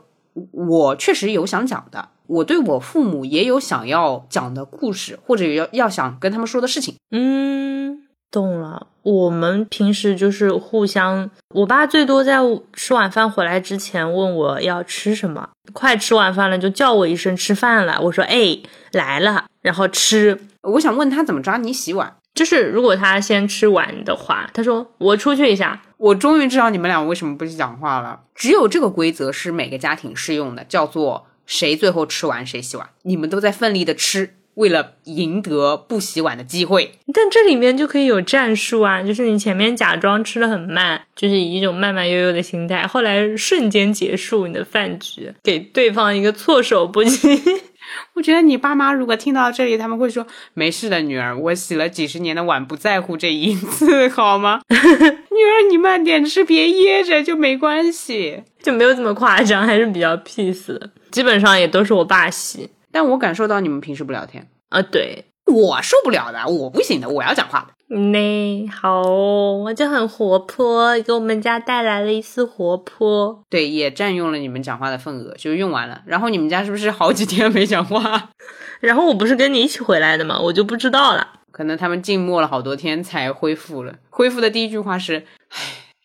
[0.51, 2.09] 我确实有想讲的。
[2.29, 6.95] 我对我父母也有想要讲的故事，或者要要想跟他们说的事情。
[7.09, 8.85] 嗯，懂了。
[9.01, 12.37] 我们平时就是互相，我爸最多在
[12.73, 17.99] 吃晚饭回来之前问我要吃什么，快吃晚饭了就叫我一声吃饭了。
[17.99, 18.59] 我说哎
[18.91, 20.39] 来了，然后吃。
[20.61, 25.81] 我想问他怎么着你洗碗，就是如果他先吃完的话，他说我出去一下。
[25.97, 28.21] 我终于知道你们俩为什么不去讲话了。
[28.35, 31.25] 只有这个规则是每个家庭适用的，叫做。
[31.49, 32.87] 谁最后吃完谁洗碗？
[33.01, 36.91] 你们都在奋力的吃，为了赢得不洗碗的机会。
[37.11, 47.27] 但这里面就可以有战术啊，就是你前面假装吃的很慢，就是以一种慢慢悠悠的心态，后来瞬间结束你的饭局，给对方一个措手不及。
[48.13, 60.91] 我觉得你爸妈如果听到这里，他们会说：“没事的，女儿，我洗了几十年的碗，不在乎这一次，好吗？” 女儿，你慢点吃，别噎着，就没关系，就没有这么夸张，还是比较 peace 的。
[61.11, 62.69] 基本上也都是我爸洗。
[62.91, 67.73] 但我感受到你们平时不聊天啊，对我受不了的，我不行的，我要讲话的。
[67.95, 73.43] 那好，我就很活泼，给我们家带来了一丝活泼。
[73.49, 76.01] 对，也占用了你们讲话的份额，就用完了。
[76.05, 78.31] 然后你们家是不是好几天没讲话？
[78.81, 80.39] 然后我不是跟你一起回来的吗？
[80.39, 81.27] 我就不知道了。
[81.51, 83.95] 可能他们静默了好多天才恢复了。
[84.09, 85.57] 恢复的第一句话是：“唉，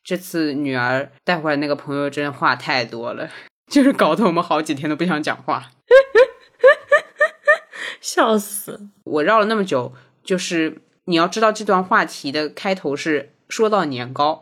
[0.02, 3.28] 这次女儿带回来那个朋友真话太多了，
[3.74, 5.70] 就是搞得我们好几天都不想讲话。
[8.00, 8.88] ”笑死！
[9.02, 10.78] 我绕了那么久，就是。
[11.06, 14.40] 你要知道，这段话题的开头是说到年糕，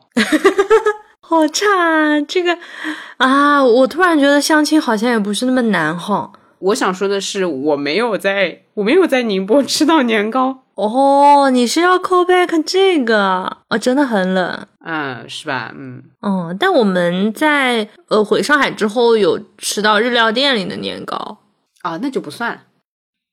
[1.18, 2.56] 好差啊这个
[3.16, 3.64] 啊！
[3.64, 6.30] 我突然觉得相亲好像也不是那么难哈。
[6.60, 11.50] 我想说的是，我没有在，我没有在宁波吃到年糕哦。
[11.50, 13.58] 你是要 call back 这个？
[13.68, 15.72] 哦，真的很冷，嗯，是吧？
[15.76, 21.38] 嗯，哦，但我们在呃回上海之后有吃到日料店里的年糕
[21.82, 22.62] 啊，那就不算了。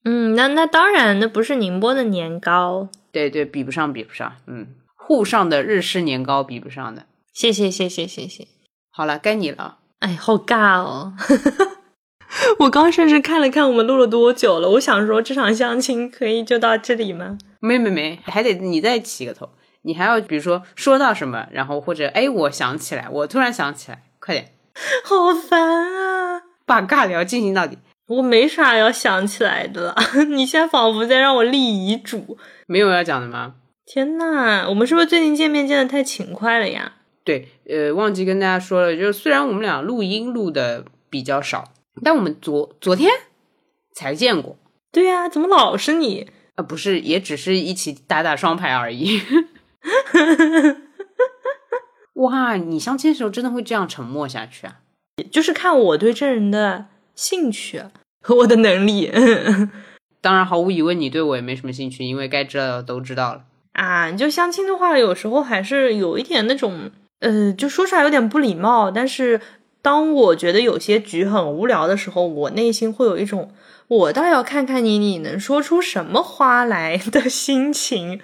[0.05, 2.89] 嗯，那那当然，那不是宁波的年糕。
[3.11, 4.33] 对对，比不上，比不上。
[4.47, 7.03] 嗯，沪上的日式年糕比不上的。
[7.33, 8.47] 谢谢谢谢谢谢。
[8.91, 9.77] 好了，该你了。
[9.99, 11.13] 哎，好尬哦！
[12.59, 17.38] 我刚甚至看了看我们录了多久了，我想说这场相亲可以就到这里吗？
[17.59, 19.49] 没没没，还得你再起个头。
[19.84, 24.51] 你还要比如说说到什么，然后或者哎，我想起来，我突然想起来，快点。
[25.03, 26.41] 好烦啊！
[26.65, 27.77] 把尬聊进行到底。
[28.07, 29.95] 我没啥要想起来的了，
[30.30, 32.38] 你现在仿佛在让我立遗嘱。
[32.67, 33.55] 没有要讲的吗？
[33.86, 36.93] 天呐，我们是不是最近见面见的太勤快了呀？
[37.23, 41.65] 对，呃，忘记跟大家说了，就是虽然我们俩录音录的比较少，
[42.03, 43.11] 但我们昨昨天
[43.93, 44.57] 才见过。
[44.91, 46.27] 对呀，怎么老是你？
[46.55, 49.21] 啊，不是，也只是一起打打双排而已。
[52.15, 54.79] 哇，你相亲的时候真的会这样沉默下去啊？
[55.31, 57.83] 就是看我对这人的兴趣。
[58.21, 59.09] 和我的能力，
[60.19, 64.11] 当然毫无疑问，你对我也没什么兴趣，因为该知道的都知道了啊。
[64.11, 68.91] 就相亲的话，有时候还是有一点那种，呃，就说出来有点不礼貌。
[68.91, 69.39] 但是
[69.82, 73.51] 当我觉得有些局很无聊的时候，我内心会有一种，
[73.88, 78.19] 我倒要看看你，你能说出什么花来的心情。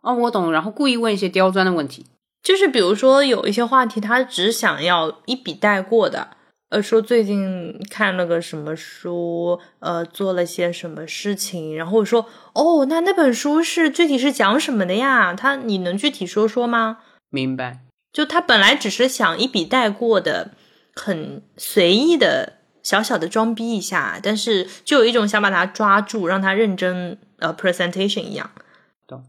[0.00, 0.50] 哦，我懂。
[0.52, 2.06] 然后故意问一些刁钻的问题，
[2.42, 6.28] 就是比如说有一些话题，他只想要一笔带过的。
[6.70, 15.32] 呃，说最近看了个什么书，呃，做了些什么事情，然后我说，哦，那那本书是具体是讲什么的呀？
[15.32, 16.98] 他你能具体说说吗？
[17.30, 17.80] 明白。
[18.12, 20.50] 就他本来只是想一笔带过的，
[20.98, 28.50] 很随意的小小的装逼一下，但是就有一种想把他抓住，让他认真，呃，presentation 一样。
[29.06, 29.22] 懂。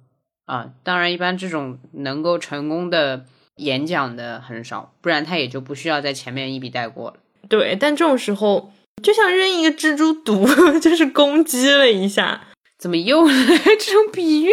[0.46, 3.26] 啊，当然，一般这种能够成功的
[3.58, 7.18] 演讲的很少，不然他也就不需要在前面一笔带过了。
[7.48, 10.48] 对，但这种时候就像扔一个蜘蛛毒，
[10.82, 12.48] 就是攻击了一下。
[12.80, 14.50] 怎么又来这种比喻？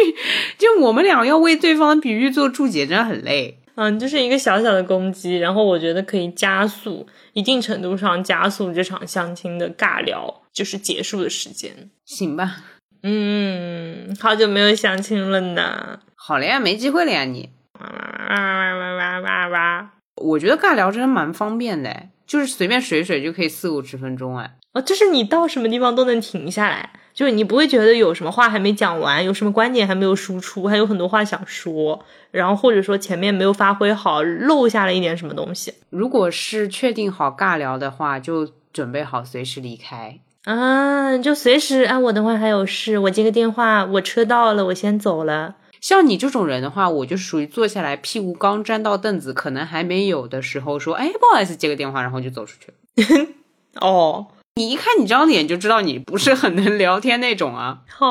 [0.57, 3.57] 就我们俩要为对方的比喻做注解，真的很累。
[3.77, 11.71] 嗯，就是一个小小的攻击，然后我觉得可以加速一定程度上加速这场相亲的尬聊，就是结束的时间。
[12.03, 12.57] 行吧。
[13.03, 15.99] 嗯，好久没有相亲了呢。
[16.15, 17.51] 好了呀，没机会了呀，你。
[17.79, 19.91] 哇哇哇哇哇哇哇！
[20.15, 22.07] 我觉得尬聊真的蛮方便的。
[22.25, 35.73] 就是随便水水就可以四五十分钟哎，哦，就是你到什么地方都能停下来，就是你不会觉得有什么话还没讲完，有什么观点还没有输出，还有很多话想说，然后或者说前面没有发挥好，漏下了一点什么东西。
[35.89, 45.55] 如果是确定好尬聊的话，就准备好随时离开啊，就随时啊，我等会还有事，我接个电话，我车到了，我先走了。
[45.81, 53.27] 像你这种人的话，我就属于坐下来，屁股刚沾到凳子，可能还没有的时候，说：“哎，不好意思，接个电话。”然后就走出去了。
[53.81, 54.27] 哦，
[54.57, 57.81] 你一看你这张脸就知道你不是很能聊天那种啊。
[57.87, 58.07] 好，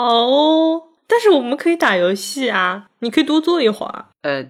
[1.09, 4.05] 但是我们可以打游戏啊，你可以多坐一会儿。
[4.23, 4.47] 呃，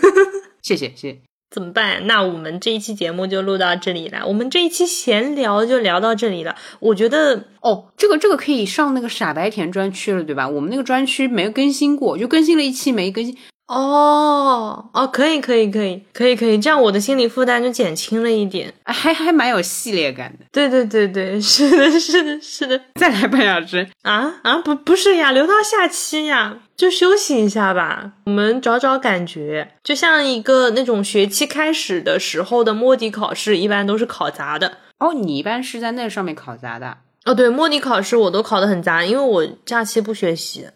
[0.62, 1.18] 谢谢，谢谢。
[1.50, 2.06] 怎么办？
[2.06, 4.26] 那我们这一期节目就录到这里了。
[4.26, 6.56] 我们这一期闲聊就聊到这里了。
[6.80, 10.48] 我觉得，哦，这个这个可以上那个傻白甜专区了，对吧？
[10.48, 13.36] 我们那个专区没更新过，就更新了一期没更新。
[13.66, 20.44] 哦哦，可以可以可以可以可以，这样我的心理负担就减轻了一点，还还蛮有系列感的。
[20.52, 34.78] 对对对对，是的是的是的，再来半小时啊啊不不是呀，留到下期呀，就休息一下吧，我们找找感觉，就像一个那种学期开始的时候的摸底考试，一般都是考砸的。
[34.98, 36.98] 哦，你一般是在那上面考砸的？
[37.24, 40.66] 哦，对，摸底考试我都考得很砸，因为我假期不学习。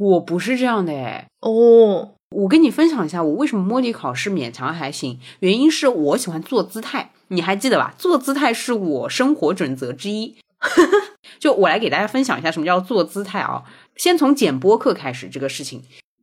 [0.00, 7.94] 我不是这样的哎，哦，我跟你分享一下我为什么摸底考试勉强还行，原因是我喜欢做姿态，你还记得吧？
[7.96, 10.36] 做姿态是我生活准则之一。
[11.38, 13.62] 就我来给大家分享一下什么叫做姿态啊。
[13.96, 15.82] 先从剪播客开始，这个事情，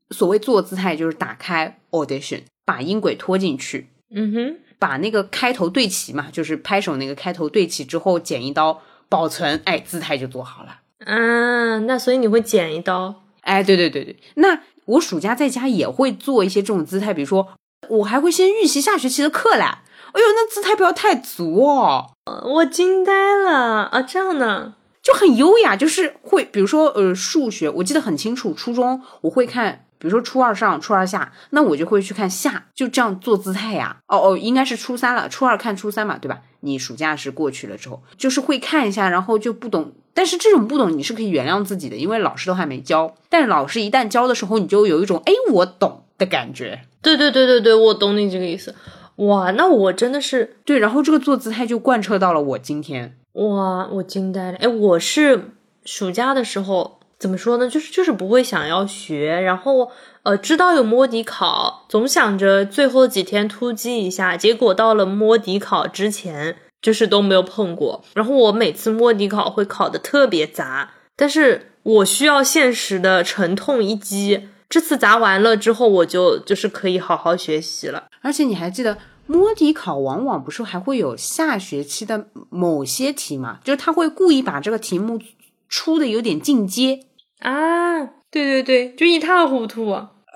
[0.09, 10.81] 所谓做姿态就是打开 Audition，把音轨拖进去，嗯哼，把那个开头对齐嘛，就是拍手那个开头对齐之后剪一刀保存，哎，姿态就做好了。
[11.05, 13.23] 啊，那所以你会剪一刀？
[13.41, 17.47] 哎，对对对对，那我暑假在家也会做一些这种姿态，比如说
[17.89, 19.61] 我还会先预习下学期的课嘞。
[19.61, 22.11] 哎呦，那姿态不要太足哦。
[22.25, 24.01] 我惊呆了啊！
[24.01, 33.97] 这样呢，就很优雅，就是会，比如说呃，数学我记得很清楚，初中我会看，比如说初二上、初二下，那我就会去看下，就这样做姿态呀。
[34.07, 36.41] 哦哦，应该是初三了，初二看初三嘛，对吧？
[36.61, 39.93] 你暑假是过去了之后，就是会看一下，然后就不懂。
[40.13, 43.15] 但是这种不懂你是可以原谅自己的，因为老师都还没教。
[43.29, 46.81] 但是老师一旦教的时候，你就有一种哎我懂的感觉。
[47.01, 48.73] 对对对对对，我懂你这个意思。
[49.17, 53.17] 哇，那我真的是对，然后这个做姿态就贯彻到了我今天。
[53.33, 54.57] 哇，我惊呆了！
[54.57, 55.51] 哎，我是
[55.83, 57.67] 暑假的时候怎么说呢？
[57.67, 59.89] 就是就是不会想要学，然后
[60.21, 66.57] 呃知道有摸底考，总想着最后几天突击一下，结果到了摸底考之前。
[66.81, 74.49] 就是都没有碰过，然后我每次摸底考会考的特别杂，但是我需要现实的沉痛一击。
[74.69, 78.03] 这次砸完了之后，我就就是可以好好学习了。
[78.21, 83.57] 而且你还记得摸底考往往不是还会有下学期的某些题吗？
[83.63, 85.19] 就是他会故意把这个题目
[85.67, 86.99] 出的有点进阶
[87.45, 89.91] 啊，对对对，就一塌糊涂。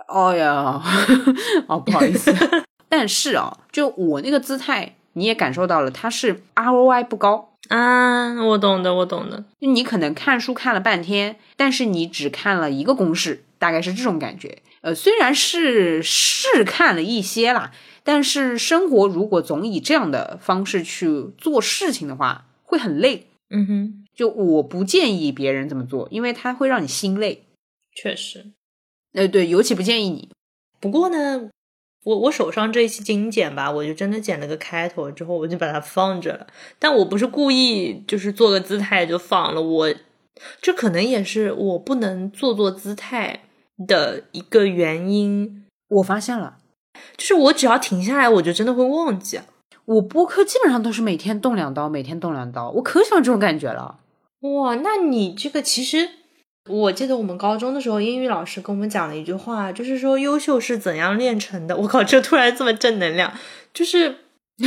[0.08, 0.82] 哦呀，
[1.68, 2.34] 哦不好意思，
[2.88, 4.96] 但是啊，就我那个姿态。
[5.14, 9.44] 你也感受到了，它是 ROI 不高啊，我懂的，我懂的。
[9.60, 14.60] 你可能看书看了半天，但是你只看了一个公式，大概是这种感觉。
[14.82, 17.72] 呃，虽然是试看了一些啦，
[18.04, 23.28] 但是生活如果总以这样的方式去做事情的话，会很累。
[23.50, 27.46] 嗯哼，就我不建议别人这么做，因为它会让你心累。
[27.96, 28.52] 确实，
[29.14, 30.30] 呃，对，尤其不建议你。
[30.82, 31.50] 不过呢。
[32.06, 36.48] 我我手上这一期精简吧，我就真的剪了个开头，之后我就把它放着了。
[36.80, 39.62] 但我不是故意，就是做个姿态就放了。
[39.62, 39.94] 我
[40.62, 43.44] 这可能也是我不能做做姿态
[43.86, 45.66] 的一个原因。
[45.90, 46.60] 我发现了，
[47.18, 49.40] 就是我只要停下来，我就真的会忘记。
[49.84, 54.00] 我播客基本上都是每天动两刀，每天动两刀，我可喜欢这种感觉了。
[54.42, 56.10] 哇，那你这个其实。
[56.68, 61.76] 我记得我们高中的时候，英语老师跟我们讲了一句话，就是说优秀是怎样炼成的。
[61.78, 63.34] 我靠，这突然这么正能量，
[63.74, 64.18] 就是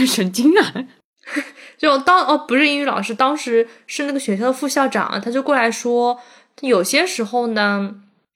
[0.04, 0.84] 神经啊！
[1.78, 6.18] 就当哦，不是英语老师，当时是那个学校的副校长，他就过来说，
[6.60, 7.94] 有些时候呢，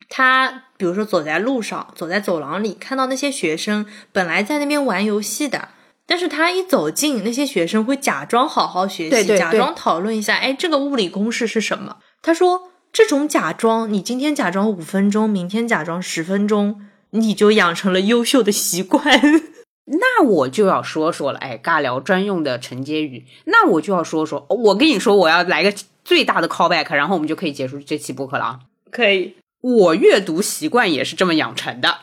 [0.09, 5.71] 他比如说走在路上，走在走廊里，看到那些学生本来在那边玩游戏的，
[6.07, 11.97] 但是他一走近，那些学生会假装好好学习，假装讨论一下，哎，这个物理公式是什么？
[12.23, 12.71] 他说。
[12.93, 16.81] 这种假装，你今天假装五分钟，明天假装十分钟，
[17.11, 19.05] 你就养成了优秀的习惯。
[19.85, 23.27] 那我就要说说了，哎，尬聊专用的承接语。
[23.45, 25.71] 那我就要说说，我跟你说，我要来个
[26.07, 28.61] 最大的 callback，然后我们就可以结束这期播客了啊。
[28.91, 31.99] 可以，我阅读习惯也是这么养成的，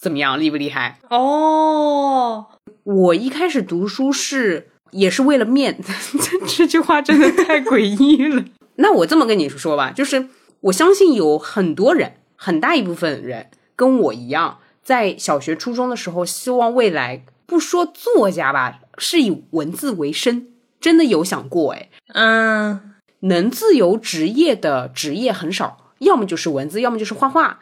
[0.00, 0.98] 怎么样，厉不厉害？
[1.10, 2.46] 哦，
[2.84, 5.92] 我一开始读书是也是为了面子，
[6.46, 8.44] 这句话真的太诡异了。
[8.76, 10.28] 那我这么跟你说吧，就是
[10.62, 20.48] 我相信有很多人，很大一部分人跟我一样，在小学、初中的时候，希望未来不说作家吧，是以文字为生，
[20.80, 27.60] 真的有想过哎，嗯，能自由职业的职业很少，要么就是文字，要么就是画画。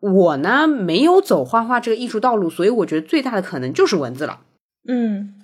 [0.00, 4.40] 我呢，没有走画画这个艺术道路，所以我觉得最大的可能就是文字了。
[4.88, 5.34] 嗯，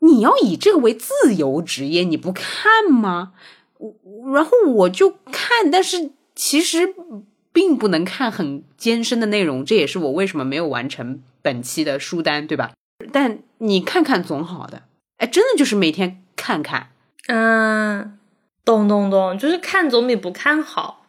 [0.00, 3.32] 你要以这个为自由职业，你不看吗？
[4.32, 6.94] 然后我就看，但是其实
[7.52, 12.72] 并不能看很艰深的内容，这也是我为什么没有完成本期的书单，对吧？
[13.12, 14.82] 但你看看总好的，
[15.16, 16.90] 哎，真的就是每天看看，
[17.28, 18.18] 嗯，
[18.64, 20.99] 懂懂懂，就是看总比不看好。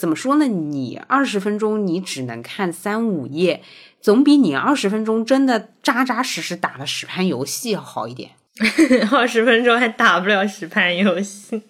[0.00, 0.46] 怎么说呢？
[0.46, 3.62] 你二十分钟你只能看三五页，
[4.00, 8.30] 总比你二十分钟真的扎扎实实打了十盘游戏要好一点。
[9.12, 11.62] 二十分钟还打不了十盘游戏。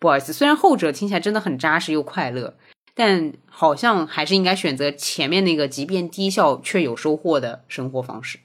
[0.00, 2.56] 不好意思，虽然后者听起来真的很扎实又快乐，
[2.96, 8.40] 但好像还是应该选择前面那个，即便低效却有收获的生活方式。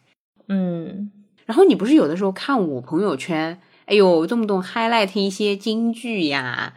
[0.49, 1.11] 嗯，
[1.47, 6.75] 然后你不是有的时候看我朋友圈，哎呦，动不动 highlight 一些金句呀，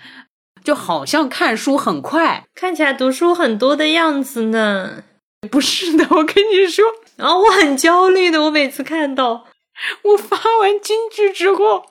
[0.65, 5.05] 就好像看书很快，看起来读书很多的样子呢。
[5.51, 6.83] 不是的，我跟你说，
[7.17, 9.45] 然后我很焦虑的，我每次看到
[10.03, 11.85] 我发完金句之后，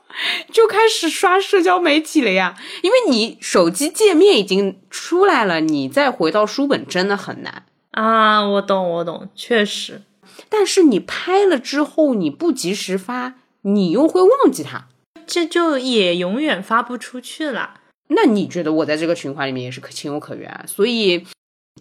[0.52, 2.56] 就开始刷社交媒体了呀。
[2.82, 8.42] 因为你手机界面已经出来了，你再回到书本真的很难啊。
[8.44, 10.02] 我懂，我懂，确实。
[10.50, 14.88] 但是你拍了之后，你不及时发，你又会忘记它，
[15.28, 17.76] 这就也永远发不出去了。
[18.16, 20.66] 那你觉得我在这个群环里面也是可情有可原？
[20.68, 21.26] 所以。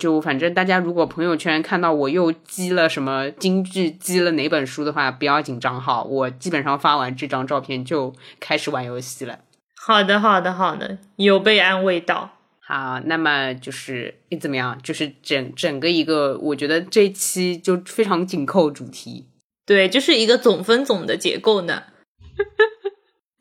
[0.01, 9.41] 就反正大家如果朋友圈看到我又积了什么京剧，积了哪本书的话，不要紧张哈，我基本上发完这张照片就开始玩游戏了。
[9.77, 12.39] 好的，好的，好的，有被安慰到。
[12.61, 14.81] 好，那么就是你怎么样？
[14.83, 19.27] 就是整整个一个，我觉得这期就非常紧扣主题。
[19.67, 21.83] 对，就是一个总分总的结构呢。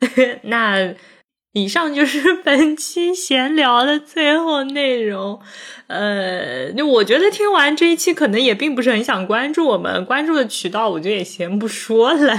[0.44, 0.94] 那。
[1.52, 5.38] 以上就是 本期闲聊的最后内容，
[5.86, 12.34] 呃，那我觉得听完这一期，可能也并不是很想关注我们关注的渠道，我就也先不说了。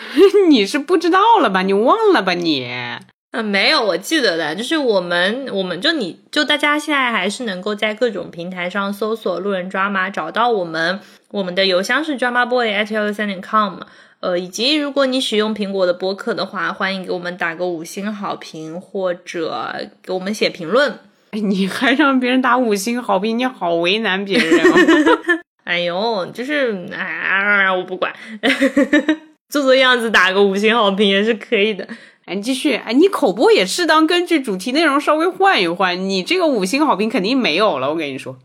[0.48, 1.62] 你是不知道了吧？
[1.62, 2.32] 你忘了吧？
[2.32, 2.66] 你
[3.32, 11.00] 嗯，没有，我记得的，就是我们，我们就你就大家现在还是能够在各种平台上搜索“路人抓马”，找到我们，
[11.32, 13.80] 我们的邮箱是 drama boy at 幺六三点 com。
[14.24, 20.98] 呃，以及如果你使用苹果的播客的话，欢迎给我们打个五星好评，或者给我们写评论。
[21.32, 24.62] 哎， 你还让别人打五星好评，你好为难别人。
[25.64, 28.10] 哎呦，就是啊，我不管，
[29.52, 31.86] 做做样子打个五星好评也是可以的。
[32.24, 38.38] 哎，你继续，哎，你口播也适当根据主题内容稍微换一换，你这个五星好评肯定没有了，我跟你说。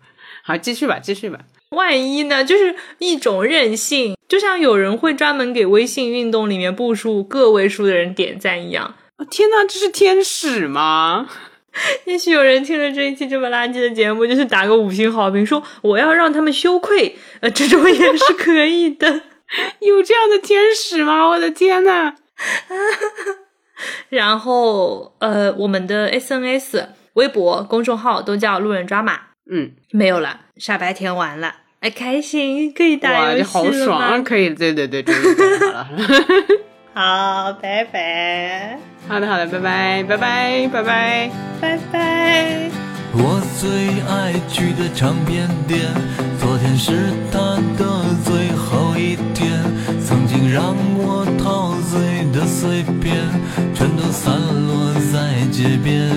[0.43, 1.39] 好，继续吧，继续吧。
[1.69, 2.43] 万一呢？
[2.43, 8.95] 就是一种任性，就像有人会专门给微信运动里面步数个位数的人点赞一样。
[9.29, 11.27] 天哪，这是天使吗？
[12.05, 17.17] 也许有人听了这一期这么垃圾的节目，就是打个五星好评，说我要让他们羞愧。
[17.41, 19.21] 呃，这种也是可以的。
[19.81, 21.27] 有这样的天使吗？
[21.27, 22.15] 我的天呐。
[24.09, 29.19] 然后，呃，我们的 SNS、微博、公众号都叫路人抓马。
[29.51, 35.17] 嗯，没有了，傻白甜完了，哎，开心可以打游戏好爽，可以，对对对，终于
[35.71, 35.87] 好了。
[36.93, 38.77] 好，拜拜。
[39.07, 42.69] 好的，好的，拜拜，拜拜，拜拜，拜拜。
[43.13, 43.69] 我最
[44.07, 45.79] 爱去的唱片店，
[46.37, 46.91] 昨天是
[47.31, 49.49] 它的最后一天。
[50.05, 53.15] 曾经让我陶醉的碎片，
[53.73, 54.35] 全都散
[54.67, 56.09] 落在街边。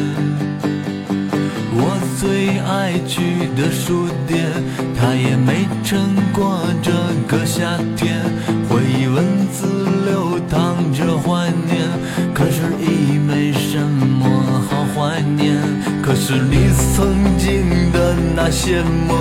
[1.75, 4.47] 我最爱去的书店，
[4.95, 6.93] 它也没撑过这
[7.27, 8.21] 个夏天。
[8.69, 9.67] 回忆文字
[10.05, 11.89] 流淌着怀念，
[12.35, 14.29] 可是已没什么
[14.69, 15.57] 好怀念。
[16.03, 19.17] 可是你曾经的那些梦，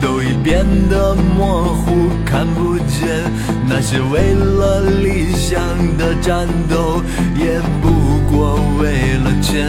[0.00, 3.24] 都已变得模糊，看不见。
[3.68, 5.60] 那些为了理想
[5.96, 7.02] 的战斗，
[7.38, 7.88] 也不
[8.30, 9.68] 过为了钱。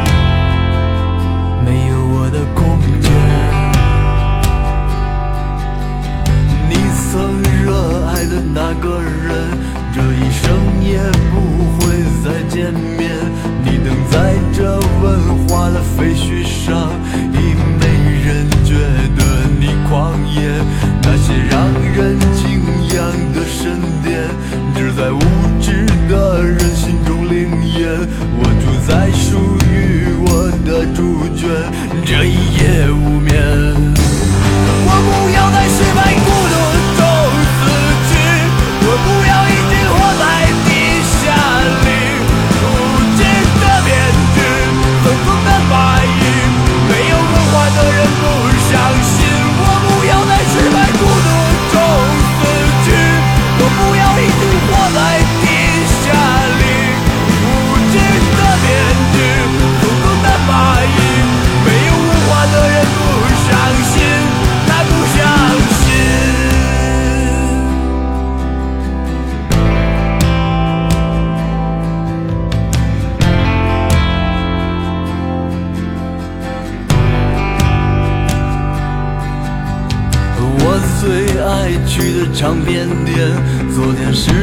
[7.11, 9.51] 曾热爱的那个人，
[9.93, 10.97] 这一生也
[11.29, 11.35] 不
[11.75, 13.11] 会再见面。
[13.65, 16.89] 你等在这文化的废墟上，
[17.33, 17.35] 已
[17.81, 17.83] 没
[18.23, 18.75] 人觉
[19.17, 19.19] 得
[19.59, 20.39] 你狂野。
[21.03, 22.63] 那些让人敬
[22.95, 23.03] 仰
[23.33, 24.29] 的神殿，
[24.73, 25.19] 只在无
[25.61, 27.89] 知的人心中灵验。
[28.39, 31.51] 我住在属于我的猪圈，
[32.05, 33.35] 这一夜无眠。
[34.83, 35.99] 我不要再失败
[82.41, 83.17] 的唱片店，
[83.69, 84.40] 昨天是